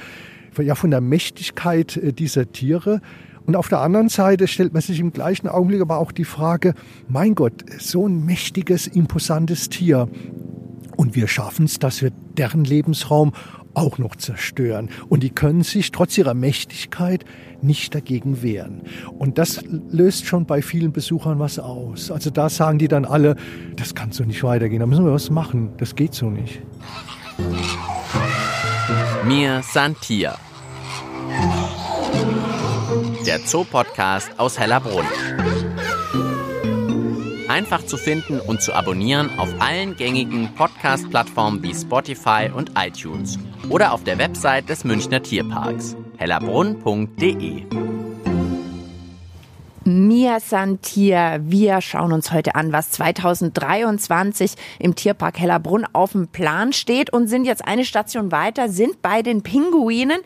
ja, 0.59 0.75
von 0.75 0.91
der 0.91 1.01
Mächtigkeit 1.01 1.97
äh, 1.97 2.13
dieser 2.13 2.51
Tiere. 2.51 3.01
Und 3.45 3.55
auf 3.55 3.67
der 3.67 3.79
anderen 3.79 4.09
Seite 4.09 4.47
stellt 4.47 4.73
man 4.73 4.81
sich 4.81 4.99
im 4.99 5.13
gleichen 5.13 5.47
Augenblick 5.47 5.81
aber 5.81 5.97
auch 5.97 6.11
die 6.11 6.25
Frage, 6.25 6.73
mein 7.07 7.35
Gott, 7.35 7.63
so 7.79 8.07
ein 8.07 8.25
mächtiges, 8.25 8.87
imposantes 8.87 9.69
Tier. 9.69 10.09
Und 10.97 11.15
wir 11.15 11.27
schaffen 11.27 11.65
es, 11.65 11.77
dass 11.77 12.01
wir 12.01 12.11
deren 12.37 12.63
Lebensraum 12.63 13.33
auch 13.75 13.97
noch 13.97 14.15
zerstören. 14.15 14.89
Und 15.09 15.21
die 15.21 15.29
können 15.29 15.63
sich 15.63 15.91
trotz 15.91 16.17
ihrer 16.17 16.33
Mächtigkeit 16.33 17.25
nicht 17.61 17.93
dagegen 17.93 18.41
wehren. 18.41 18.81
Und 19.17 19.37
das 19.37 19.61
löst 19.89 20.25
schon 20.25 20.45
bei 20.45 20.61
vielen 20.61 20.91
Besuchern 20.91 21.39
was 21.39 21.59
aus. 21.59 22.11
Also 22.11 22.29
da 22.29 22.49
sagen 22.49 22.79
die 22.79 22.87
dann 22.87 23.05
alle, 23.05 23.35
das 23.75 23.95
kann 23.95 24.11
so 24.11 24.23
nicht 24.23 24.43
weitergehen, 24.43 24.79
da 24.79 24.85
müssen 24.85 25.05
wir 25.05 25.13
was 25.13 25.29
machen, 25.29 25.71
das 25.77 25.95
geht 25.95 26.13
so 26.13 26.29
nicht. 26.29 26.61
Mir 29.25 29.61
Santia. 29.63 30.37
Der 33.25 33.39
Zoo-Podcast 33.39 34.39
aus 34.39 34.59
Hellerbrunn. 34.59 35.05
Einfach 37.47 37.83
zu 37.85 37.97
finden 37.97 38.39
und 38.39 38.61
zu 38.61 38.73
abonnieren 38.73 39.29
auf 39.39 39.49
allen 39.59 39.95
gängigen 39.95 40.53
Podcast-Plattformen 40.53 41.63
wie 41.63 41.73
Spotify 41.73 42.51
und 42.53 42.71
iTunes 42.77 43.39
oder 43.69 43.93
auf 43.93 44.03
der 44.03 44.19
Website 44.19 44.69
des 44.69 44.83
Münchner 44.83 45.23
Tierparks 45.23 45.95
hellerbrunn.de. 46.17 47.63
Mia 50.25 50.39
Santier, 50.39 51.39
wir 51.43 51.81
schauen 51.81 52.11
uns 52.11 52.31
heute 52.31 52.55
an, 52.55 52.73
was 52.73 52.89
2023 52.89 54.55
im 54.79 54.95
Tierpark 54.95 55.37
Hellerbrunn 55.37 55.85
auf 55.93 56.13
dem 56.13 56.29
Plan 56.29 56.73
steht 56.73 57.13
und 57.13 57.27
sind 57.27 57.45
jetzt 57.45 57.63
eine 57.63 57.85
Station 57.85 58.31
weiter, 58.31 58.67
sind 58.67 59.03
bei 59.03 59.21
den 59.21 59.43
Pinguinen 59.43 60.17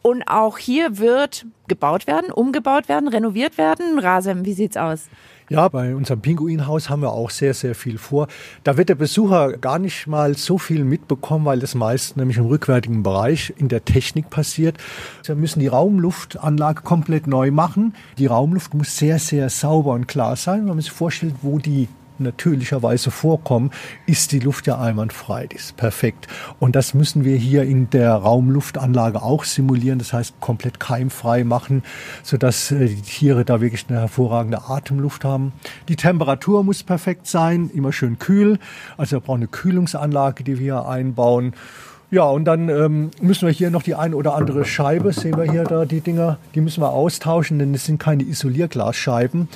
und 0.00 0.22
auch 0.28 0.58
hier 0.58 0.98
wird 0.98 1.44
gebaut 1.66 2.06
werden, 2.06 2.30
umgebaut 2.30 2.88
werden, 2.88 3.08
renoviert 3.08 3.58
werden. 3.58 3.98
Rasem, 3.98 4.44
wie 4.44 4.52
sieht's 4.52 4.76
aus? 4.76 5.08
Ja, 5.50 5.66
bei 5.68 5.94
unserem 5.94 6.20
Pinguinhaus 6.20 6.90
haben 6.90 7.00
wir 7.00 7.12
auch 7.12 7.30
sehr, 7.30 7.54
sehr 7.54 7.74
viel 7.74 7.96
vor. 7.96 8.28
Da 8.64 8.76
wird 8.76 8.90
der 8.90 8.96
Besucher 8.96 9.56
gar 9.56 9.78
nicht 9.78 10.06
mal 10.06 10.36
so 10.36 10.58
viel 10.58 10.84
mitbekommen, 10.84 11.46
weil 11.46 11.58
das 11.58 11.74
meist 11.74 12.18
nämlich 12.18 12.36
im 12.36 12.44
rückwärtigen 12.44 13.02
Bereich 13.02 13.54
in 13.56 13.68
der 13.68 13.82
Technik 13.82 14.28
passiert. 14.28 14.76
Wir 15.24 15.36
müssen 15.36 15.60
die 15.60 15.68
Raumluftanlage 15.68 16.82
komplett 16.82 17.26
neu 17.26 17.50
machen. 17.50 17.94
Die 18.18 18.26
Raumluft 18.26 18.74
muss 18.74 18.98
sehr, 18.98 19.18
sehr 19.18 19.48
sauber 19.48 19.92
und 19.92 20.06
klar 20.06 20.36
sein. 20.36 20.66
Man 20.66 20.78
sich 20.80 20.90
vorstellt, 20.90 21.36
wo 21.40 21.58
die 21.58 21.88
natürlicherweise 22.20 23.10
vorkommen, 23.10 23.70
ist 24.06 24.32
die 24.32 24.40
Luft 24.40 24.66
ja 24.66 24.78
einwandfrei. 24.78 25.46
Die 25.46 25.56
ist 25.56 25.76
perfekt. 25.76 26.28
Und 26.58 26.76
das 26.76 26.94
müssen 26.94 27.24
wir 27.24 27.36
hier 27.36 27.62
in 27.62 27.90
der 27.90 28.12
Raumluftanlage 28.14 29.22
auch 29.22 29.44
simulieren. 29.44 29.98
Das 29.98 30.12
heißt, 30.12 30.40
komplett 30.40 30.80
keimfrei 30.80 31.44
machen, 31.44 31.82
sodass 32.22 32.70
äh, 32.70 32.88
die 32.88 33.02
Tiere 33.02 33.44
da 33.44 33.60
wirklich 33.60 33.86
eine 33.88 34.00
hervorragende 34.00 34.68
Atemluft 34.68 35.24
haben. 35.24 35.52
Die 35.88 35.96
Temperatur 35.96 36.64
muss 36.64 36.82
perfekt 36.82 37.26
sein, 37.26 37.70
immer 37.74 37.92
schön 37.92 38.18
kühl. 38.18 38.58
Also 38.96 39.16
wir 39.16 39.20
brauchen 39.20 39.40
eine 39.40 39.48
Kühlungsanlage, 39.48 40.44
die 40.44 40.58
wir 40.58 40.62
hier 40.62 40.86
einbauen. 40.88 41.54
Ja, 42.10 42.24
und 42.24 42.46
dann 42.46 42.70
ähm, 42.70 43.10
müssen 43.20 43.46
wir 43.46 43.52
hier 43.52 43.70
noch 43.70 43.82
die 43.82 43.94
eine 43.94 44.16
oder 44.16 44.34
andere 44.34 44.64
Scheibe, 44.64 45.12
sehen 45.12 45.36
wir 45.36 45.50
hier 45.50 45.64
da 45.64 45.84
die 45.84 46.00
Dinger, 46.00 46.38
die 46.54 46.62
müssen 46.62 46.82
wir 46.82 46.88
austauschen, 46.88 47.58
denn 47.58 47.74
es 47.74 47.84
sind 47.84 47.98
keine 48.00 48.22
Isolierglasscheiben. 48.22 49.48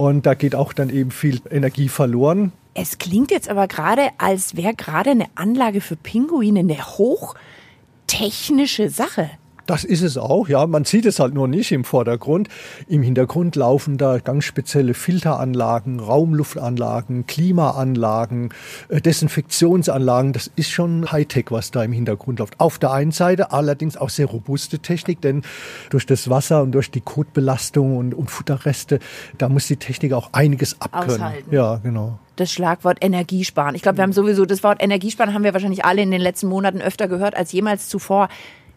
Und 0.00 0.24
da 0.24 0.32
geht 0.32 0.54
auch 0.54 0.72
dann 0.72 0.88
eben 0.88 1.10
viel 1.10 1.42
Energie 1.50 1.90
verloren. 1.90 2.52
Es 2.72 2.96
klingt 2.96 3.30
jetzt 3.30 3.50
aber 3.50 3.68
gerade, 3.68 4.08
als 4.16 4.56
wäre 4.56 4.72
gerade 4.72 5.10
eine 5.10 5.26
Anlage 5.34 5.82
für 5.82 5.94
Pinguine 5.94 6.60
eine 6.60 6.78
hochtechnische 6.96 8.88
Sache. 8.88 9.28
Das 9.70 9.84
ist 9.84 10.02
es 10.02 10.18
auch, 10.18 10.48
ja. 10.48 10.66
Man 10.66 10.84
sieht 10.84 11.06
es 11.06 11.20
halt 11.20 11.32
nur 11.32 11.46
nicht 11.46 11.70
im 11.70 11.84
Vordergrund. 11.84 12.48
Im 12.88 13.04
Hintergrund 13.04 13.54
laufen 13.54 13.98
da 13.98 14.18
ganz 14.18 14.42
spezielle 14.42 14.94
Filteranlagen, 14.94 16.00
Raumluftanlagen, 16.00 17.26
Klimaanlagen, 17.26 18.52
äh, 18.88 19.00
Desinfektionsanlagen. 19.00 20.32
Das 20.32 20.50
ist 20.56 20.70
schon 20.70 21.12
Hightech, 21.12 21.52
was 21.52 21.70
da 21.70 21.84
im 21.84 21.92
Hintergrund 21.92 22.40
läuft. 22.40 22.58
Auf 22.58 22.80
der 22.80 22.90
einen 22.90 23.12
Seite 23.12 23.52
allerdings 23.52 23.96
auch 23.96 24.10
sehr 24.10 24.26
robuste 24.26 24.80
Technik, 24.80 25.20
denn 25.20 25.42
durch 25.90 26.04
das 26.04 26.28
Wasser 26.28 26.62
und 26.62 26.72
durch 26.72 26.90
die 26.90 27.00
Kotbelastung 27.00 27.96
und, 27.96 28.12
und 28.12 28.28
Futterreste, 28.28 28.98
da 29.38 29.48
muss 29.48 29.68
die 29.68 29.76
Technik 29.76 30.14
auch 30.14 30.30
einiges 30.32 30.80
abkönnen. 30.80 31.10
Aushalten. 31.10 31.54
Ja, 31.54 31.76
genau 31.76 32.18
das 32.36 32.50
Schlagwort 32.50 33.04
Energiesparen. 33.04 33.74
Ich 33.74 33.82
glaube, 33.82 33.98
wir 33.98 34.02
haben 34.02 34.14
sowieso 34.14 34.46
das 34.46 34.64
Wort 34.64 34.82
Energiesparen 34.82 35.34
haben 35.34 35.44
wir 35.44 35.52
wahrscheinlich 35.52 35.84
alle 35.84 36.00
in 36.00 36.10
den 36.10 36.22
letzten 36.22 36.48
Monaten 36.48 36.80
öfter 36.80 37.06
gehört 37.06 37.36
als 37.36 37.52
jemals 37.52 37.90
zuvor. 37.90 38.30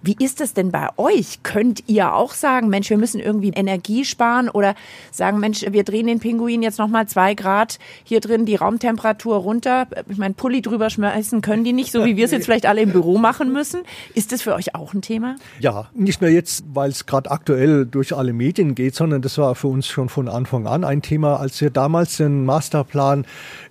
Wie 0.06 0.18
ist 0.20 0.42
es 0.42 0.54
denn 0.54 0.70
bei 0.70 0.89
euch? 0.98 1.44
Könnt 1.44 1.86
ihr 1.88 2.13
auch 2.13 2.34
sagen, 2.34 2.68
Mensch, 2.68 2.89
wir 2.89 2.98
müssen 2.98 3.22
irgendwie 3.22 3.50
Energie 3.50 4.04
sparen 4.04 4.50
oder 4.50 4.76
sagen, 5.12 5.39
Mensch, 5.39 5.66
wir 5.68 5.86
drehen 5.86 6.08
den 6.08 6.20
Pinguin 6.20 6.62
jetzt 6.62 6.78
nochmal 6.78 7.08
zwei 7.08 7.36
Grad 7.36 7.80
hier 8.04 8.20
drin 8.20 8.46
die 8.46 8.56
Raumtemperatur 8.56 9.38
runter? 9.38 9.88
Ich 10.10 10.18
meine, 10.18 10.34
Pulli 10.34 10.62
drüber 10.62 10.89
schmeißen 10.89 11.39
können 11.39 11.63
die 11.63 11.72
nicht, 11.72 11.94
so 11.94 12.04
wie 12.04 12.18
wir 12.18 12.26
es 12.26 12.32
jetzt 12.32 12.44
vielleicht 12.44 12.66
alle 12.66 12.82
im 12.82 12.92
Büro 12.92 13.18
machen 13.18 13.54
müssen. 13.54 13.84
Ist 14.13 14.34
das 14.34 14.42
für 14.42 14.56
euch 14.56 14.76
auch 14.76 14.94
ein 14.94 15.02
Thema? 15.02 15.38
Ja, 15.62 15.89
nicht 15.94 16.20
nur 16.20 16.30
jetzt, 16.30 16.66
weil 16.74 16.89
es 16.89 17.06
gerade 17.06 17.32
aktuell 17.32 17.86
durch 17.86 18.13
alle 18.13 18.34
Medien 18.34 18.76
geht, 18.76 18.96
sondern 18.96 19.22
das 19.22 19.38
war 19.38 19.56
für 19.56 19.68
uns 19.70 19.88
schon 19.88 20.10
von 20.10 20.28
Anfang 20.28 20.68
an 20.68 20.84
ein 20.84 21.02
Thema, 21.02 21.39
als 21.39 21.62
wir 21.62 21.70
damals 21.70 22.18
den 22.18 22.44
Masterplan 22.44 23.26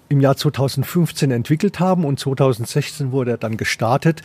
im 0.09 0.21
Jahr 0.21 0.37
2015 0.37 1.31
entwickelt 1.31 1.79
haben 1.79 2.07
und 2.07 2.19
2016 2.19 3.13
wurde 3.13 3.33
er 3.33 3.39
dann 3.39 3.59
gestartet, 3.59 4.23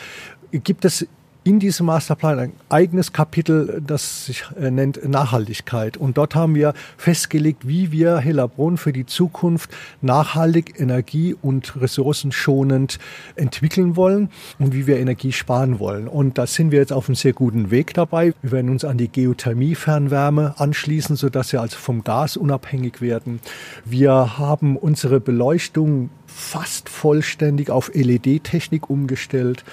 gibt 0.52 0.86
es 0.86 1.06
in 1.48 1.60
diesem 1.62 1.86
Masterplan 1.86 2.40
ein 2.40 2.54
eigenes 2.68 3.14
Kapitel, 3.14 3.82
das 3.86 4.26
sich 4.26 4.44
äh, 4.60 4.70
nennt 4.70 5.08
Nachhaltigkeit. 5.08 5.96
Und 5.96 6.18
dort 6.18 6.36
haben 6.36 6.56
wir 6.56 6.74
festgelegt, 6.98 7.66
wie 7.66 7.94
wir 7.94 8.18
Hellerbrunn 8.18 8.76
für 8.76 8.92
die 8.92 9.06
Zukunft 9.06 9.70
nachhaltig, 10.02 10.78
energie- 10.78 11.38
und 11.42 11.80
ressourcenschonend 11.80 13.00
entwickeln 13.38 13.96
wollen 13.96 14.30
und 14.60 14.74
wie 14.74 14.88
wir 14.88 14.98
Energie 14.98 15.32
sparen 15.32 15.80
wollen. 15.80 16.10
Und 16.10 16.38
da 16.38 16.48
sind 16.48 16.72
wir 16.72 16.80
jetzt 16.80 16.92
auf 16.92 17.08
einem 17.08 17.16
sehr 17.16 17.32
guten 17.32 17.72
Weg 17.72 17.94
dabei. 17.94 18.34
Wir 18.42 18.52
werden 18.52 18.70
uns 18.70 18.84
an 18.84 18.98
die 18.98 19.08
Geothermie-Fernwärme 19.08 20.56
anschließen, 20.58 21.16
sodass 21.16 21.54
wir 21.54 21.62
also 21.62 21.78
vom 21.78 22.04
Gas 22.04 22.36
unabhängig 22.36 23.00
werden. 23.00 23.40
Wir 23.86 24.38
haben 24.38 24.76
unsere 24.76 25.22
Beleuchtung 25.22 26.10
fast 26.38 26.90
vollständig 26.90 27.70
auf 27.70 27.90
LED-Technik 27.94 28.90
umgestellt. 28.90 29.64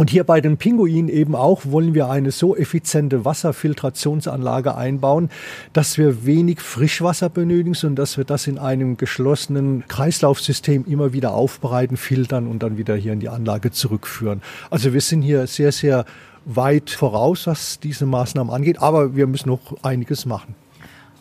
Und 0.00 0.08
hier 0.08 0.24
bei 0.24 0.40
den 0.40 0.56
Pinguinen 0.56 1.10
eben 1.10 1.34
auch 1.34 1.66
wollen 1.66 1.92
wir 1.92 2.08
eine 2.08 2.30
so 2.30 2.56
effiziente 2.56 3.26
Wasserfiltrationsanlage 3.26 4.74
einbauen, 4.74 5.28
dass 5.74 5.98
wir 5.98 6.24
wenig 6.24 6.62
Frischwasser 6.62 7.28
benötigen, 7.28 7.74
sondern 7.74 7.96
dass 7.96 8.16
wir 8.16 8.24
das 8.24 8.46
in 8.46 8.56
einem 8.56 8.96
geschlossenen 8.96 9.84
Kreislaufsystem 9.88 10.86
immer 10.86 11.12
wieder 11.12 11.34
aufbereiten, 11.34 11.98
filtern 11.98 12.46
und 12.46 12.62
dann 12.62 12.78
wieder 12.78 12.96
hier 12.96 13.12
in 13.12 13.20
die 13.20 13.28
Anlage 13.28 13.72
zurückführen. 13.72 14.40
Also 14.70 14.94
wir 14.94 15.02
sind 15.02 15.20
hier 15.20 15.46
sehr, 15.46 15.70
sehr 15.70 16.06
weit 16.46 16.88
voraus, 16.88 17.46
was 17.46 17.78
diese 17.78 18.06
Maßnahmen 18.06 18.50
angeht, 18.50 18.80
aber 18.80 19.14
wir 19.16 19.26
müssen 19.26 19.50
noch 19.50 19.60
einiges 19.82 20.24
machen. 20.24 20.54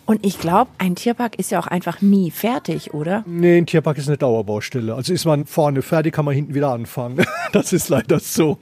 Und 0.05 0.25
ich 0.25 0.39
glaube, 0.39 0.71
ein 0.77 0.95
Tierpark 0.95 1.37
ist 1.37 1.51
ja 1.51 1.59
auch 1.59 1.67
einfach 1.67 2.01
nie 2.01 2.31
fertig, 2.31 2.93
oder? 2.93 3.25
Nee, 3.27 3.57
ein 3.57 3.65
Tierpark 3.65 3.97
ist 3.97 4.07
eine 4.07 4.17
Dauerbaustelle. 4.17 4.95
Also 4.95 5.11
ist 5.11 5.25
man 5.25 5.45
vorne 5.45 5.81
fertig, 5.81 6.13
kann 6.13 6.23
man 6.23 6.33
hinten 6.33 6.55
wieder 6.55 6.71
anfangen. 6.71 7.25
Das 7.51 7.73
ist 7.73 7.89
leider 7.89 8.19
so. 8.19 8.59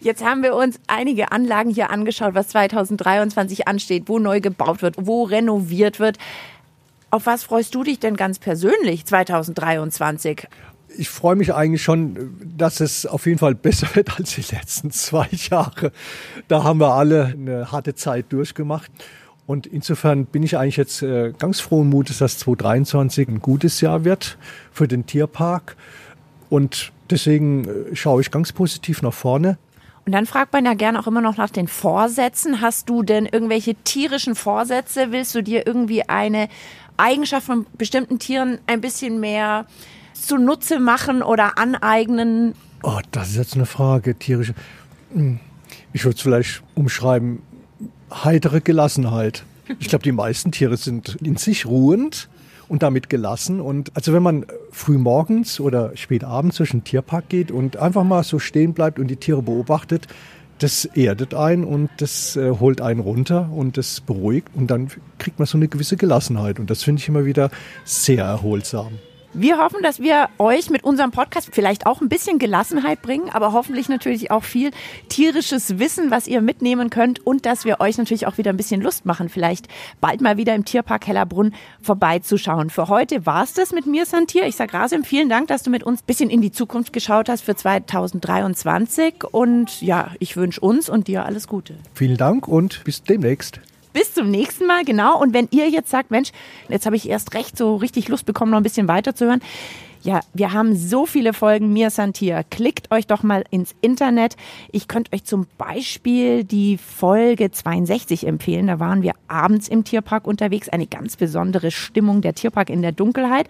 Jetzt 0.00 0.24
haben 0.24 0.42
wir 0.42 0.54
uns 0.54 0.78
einige 0.86 1.32
Anlagen 1.32 1.70
hier 1.70 1.90
angeschaut, 1.90 2.34
was 2.34 2.48
2023 2.48 3.66
ansteht, 3.68 4.04
wo 4.06 4.18
neu 4.18 4.40
gebaut 4.40 4.82
wird, 4.82 4.94
wo 4.98 5.24
renoviert 5.24 6.00
wird. 6.00 6.18
Auf 7.10 7.26
was 7.26 7.44
freust 7.44 7.74
du 7.74 7.84
dich 7.84 7.98
denn 7.98 8.16
ganz 8.16 8.38
persönlich 8.38 9.06
2023? 9.06 10.46
Ich 10.96 11.08
freue 11.08 11.36
mich 11.36 11.54
eigentlich 11.54 11.82
schon, 11.82 12.36
dass 12.56 12.80
es 12.80 13.06
auf 13.06 13.26
jeden 13.26 13.38
Fall 13.38 13.54
besser 13.54 13.88
wird 13.94 14.18
als 14.18 14.34
die 14.34 14.54
letzten 14.54 14.90
zwei 14.90 15.28
Jahre. 15.32 15.92
Da 16.48 16.64
haben 16.64 16.80
wir 16.80 16.94
alle 16.94 17.26
eine 17.26 17.72
harte 17.72 17.94
Zeit 17.94 18.26
durchgemacht. 18.30 18.90
Und 19.46 19.66
insofern 19.66 20.26
bin 20.26 20.42
ich 20.42 20.58
eigentlich 20.58 20.76
jetzt 20.76 21.02
äh, 21.02 21.32
ganz 21.38 21.60
frohen 21.60 21.88
Mutes, 21.88 22.18
dass 22.18 22.36
2023 22.36 23.28
ein 23.28 23.40
gutes 23.40 23.80
Jahr 23.80 24.04
wird 24.04 24.36
für 24.70 24.86
den 24.86 25.06
Tierpark. 25.06 25.74
Und 26.50 26.92
deswegen 27.10 27.64
äh, 27.64 27.96
schaue 27.96 28.20
ich 28.20 28.30
ganz 28.30 28.52
positiv 28.52 29.02
nach 29.02 29.12
vorne. 29.12 29.58
Und 30.06 30.12
dann 30.12 30.24
fragt 30.24 30.54
man 30.54 30.64
ja 30.64 30.72
gerne 30.72 30.98
auch 30.98 31.06
immer 31.06 31.20
noch 31.20 31.36
nach 31.36 31.50
den 31.50 31.68
Vorsätzen. 31.68 32.62
Hast 32.62 32.88
du 32.88 33.02
denn 33.02 33.26
irgendwelche 33.26 33.74
tierischen 33.74 34.34
Vorsätze? 34.34 35.12
Willst 35.12 35.34
du 35.34 35.42
dir 35.42 35.66
irgendwie 35.66 36.08
eine 36.08 36.48
Eigenschaft 36.96 37.46
von 37.46 37.66
bestimmten 37.76 38.18
Tieren 38.18 38.58
ein 38.66 38.80
bisschen 38.80 39.20
mehr 39.20 39.66
zunutze 40.14 40.80
machen 40.80 41.22
oder 41.22 41.58
aneignen? 41.58 42.54
Oh, 42.82 43.00
das 43.10 43.30
ist 43.30 43.36
jetzt 43.36 43.54
eine 43.54 43.66
Frage, 43.66 44.14
tierische. 44.18 44.54
Hm, 45.12 45.40
ich 45.92 46.04
würde 46.04 46.16
es 46.16 46.22
vielleicht 46.22 46.62
umschreiben, 46.74 47.42
heitere 48.10 48.60
Gelassenheit. 48.60 49.44
Ich 49.78 49.88
glaube, 49.88 50.04
die 50.04 50.12
meisten 50.12 50.52
Tiere 50.52 50.78
sind 50.78 51.18
in 51.22 51.36
sich 51.36 51.66
ruhend 51.66 52.30
und 52.68 52.82
damit 52.82 53.08
gelassen. 53.08 53.60
Und 53.60 53.90
also 53.94 54.12
wenn 54.12 54.22
man 54.22 54.46
früh 54.70 54.98
morgens 54.98 55.60
oder 55.60 55.96
spät 55.96 56.24
abends 56.24 56.56
durch 56.58 56.70
den 56.70 56.84
Tierpark 56.84 57.28
geht 57.28 57.50
und 57.50 57.76
einfach 57.76 58.04
mal 58.04 58.22
so 58.22 58.38
stehen 58.38 58.74
bleibt 58.74 58.98
und 58.98 59.08
die 59.08 59.16
Tiere 59.16 59.42
beobachtet, 59.42 60.06
das 60.58 60.84
erdet 60.84 61.34
ein 61.34 61.64
und 61.64 61.88
das 61.98 62.36
äh, 62.36 62.50
holt 62.50 62.80
einen 62.80 63.00
runter 63.00 63.50
und 63.52 63.76
das 63.76 64.00
beruhigt 64.00 64.48
und 64.54 64.70
dann 64.70 64.88
kriegt 65.18 65.38
man 65.38 65.46
so 65.46 65.56
eine 65.56 65.68
gewisse 65.68 65.96
Gelassenheit 65.96 66.58
und 66.58 66.68
das 66.68 66.82
finde 66.82 67.00
ich 67.00 67.08
immer 67.08 67.24
wieder 67.24 67.50
sehr 67.84 68.24
erholsam. 68.24 68.98
Wir 69.40 69.58
hoffen, 69.58 69.84
dass 69.84 70.00
wir 70.00 70.30
euch 70.38 70.68
mit 70.68 70.82
unserem 70.82 71.12
Podcast 71.12 71.50
vielleicht 71.52 71.86
auch 71.86 72.00
ein 72.00 72.08
bisschen 72.08 72.40
Gelassenheit 72.40 73.02
bringen, 73.02 73.30
aber 73.30 73.52
hoffentlich 73.52 73.88
natürlich 73.88 74.32
auch 74.32 74.42
viel 74.42 74.72
tierisches 75.08 75.78
Wissen, 75.78 76.10
was 76.10 76.26
ihr 76.26 76.40
mitnehmen 76.40 76.90
könnt 76.90 77.24
und 77.24 77.46
dass 77.46 77.64
wir 77.64 77.78
euch 77.78 77.98
natürlich 77.98 78.26
auch 78.26 78.36
wieder 78.36 78.50
ein 78.50 78.56
bisschen 78.56 78.80
Lust 78.80 79.06
machen, 79.06 79.28
vielleicht 79.28 79.68
bald 80.00 80.22
mal 80.22 80.38
wieder 80.38 80.56
im 80.56 80.64
Tierpark 80.64 81.06
Hellerbrunn 81.06 81.54
vorbeizuschauen. 81.80 82.68
Für 82.68 82.88
heute 82.88 83.26
war 83.26 83.44
es 83.44 83.52
das 83.52 83.72
mit 83.72 83.86
mir, 83.86 84.06
Santier. 84.06 84.44
Ich 84.44 84.56
sage 84.56 84.74
Rasim, 84.74 85.04
vielen 85.04 85.28
Dank, 85.28 85.46
dass 85.46 85.62
du 85.62 85.70
mit 85.70 85.84
uns 85.84 86.00
ein 86.00 86.06
bisschen 86.06 86.30
in 86.30 86.42
die 86.42 86.50
Zukunft 86.50 86.92
geschaut 86.92 87.28
hast 87.28 87.42
für 87.42 87.54
2023 87.54 89.22
und 89.22 89.80
ja, 89.80 90.10
ich 90.18 90.36
wünsche 90.36 90.60
uns 90.60 90.88
und 90.88 91.06
dir 91.06 91.24
alles 91.24 91.46
Gute. 91.46 91.74
Vielen 91.94 92.16
Dank 92.16 92.48
und 92.48 92.82
bis 92.82 93.04
demnächst. 93.04 93.60
Bis 93.92 94.14
zum 94.14 94.30
nächsten 94.30 94.66
Mal, 94.66 94.84
genau. 94.84 95.20
Und 95.20 95.34
wenn 95.34 95.48
ihr 95.50 95.68
jetzt 95.68 95.90
sagt, 95.90 96.10
Mensch, 96.10 96.30
jetzt 96.68 96.86
habe 96.86 96.96
ich 96.96 97.08
erst 97.08 97.34
recht 97.34 97.56
so 97.56 97.76
richtig 97.76 98.08
Lust 98.08 98.26
bekommen, 98.26 98.50
noch 98.50 98.58
ein 98.58 98.62
bisschen 98.62 98.88
weiterzuhören. 98.88 99.40
Ja, 100.02 100.20
wir 100.32 100.52
haben 100.52 100.76
so 100.76 101.06
viele 101.06 101.32
Folgen 101.32 101.72
Mir 101.72 101.90
Santier. 101.90 102.44
Klickt 102.48 102.92
euch 102.92 103.06
doch 103.06 103.24
mal 103.24 103.44
ins 103.50 103.74
Internet. 103.80 104.36
Ich 104.70 104.86
könnte 104.86 105.12
euch 105.12 105.24
zum 105.24 105.46
Beispiel 105.58 106.44
die 106.44 106.78
Folge 106.78 107.50
62 107.50 108.26
empfehlen. 108.26 108.68
Da 108.68 108.78
waren 108.78 109.02
wir 109.02 109.14
abends 109.26 109.66
im 109.66 109.82
Tierpark 109.82 110.26
unterwegs. 110.26 110.68
Eine 110.68 110.86
ganz 110.86 111.16
besondere 111.16 111.72
Stimmung 111.72 112.20
der 112.20 112.34
Tierpark 112.34 112.70
in 112.70 112.82
der 112.82 112.92
Dunkelheit. 112.92 113.48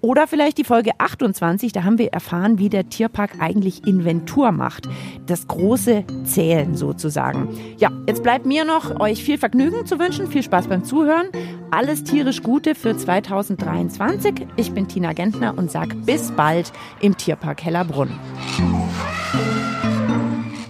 Oder 0.00 0.28
vielleicht 0.28 0.58
die 0.58 0.64
Folge 0.64 0.92
28, 0.98 1.72
da 1.72 1.82
haben 1.82 1.98
wir 1.98 2.12
erfahren, 2.12 2.58
wie 2.58 2.68
der 2.68 2.88
Tierpark 2.88 3.40
eigentlich 3.40 3.86
Inventur 3.86 4.52
macht. 4.52 4.88
Das 5.26 5.48
große 5.48 6.04
Zählen 6.24 6.76
sozusagen. 6.76 7.48
Ja, 7.78 7.90
jetzt 8.06 8.22
bleibt 8.22 8.46
mir 8.46 8.64
noch, 8.64 9.00
euch 9.00 9.24
viel 9.24 9.38
Vergnügen 9.38 9.86
zu 9.86 9.98
wünschen, 9.98 10.28
viel 10.28 10.44
Spaß 10.44 10.68
beim 10.68 10.84
Zuhören. 10.84 11.28
Alles 11.72 12.04
tierisch 12.04 12.42
Gute 12.42 12.76
für 12.76 12.96
2023. 12.96 14.46
Ich 14.56 14.72
bin 14.72 14.86
Tina 14.86 15.12
Gentner 15.12 15.58
und 15.58 15.70
sag 15.70 15.94
bis 16.06 16.30
bald 16.30 16.72
im 17.00 17.16
Tierpark 17.16 17.64
Hellerbrunn. 17.64 18.18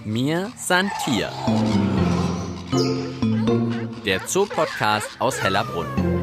Mir 0.05 0.51
san 0.57 0.89
Tier. 1.05 1.29
Der 4.05 4.25
Zoopodcast 4.25 5.21
aus 5.21 5.41
Hellerbrunn. 5.43 6.18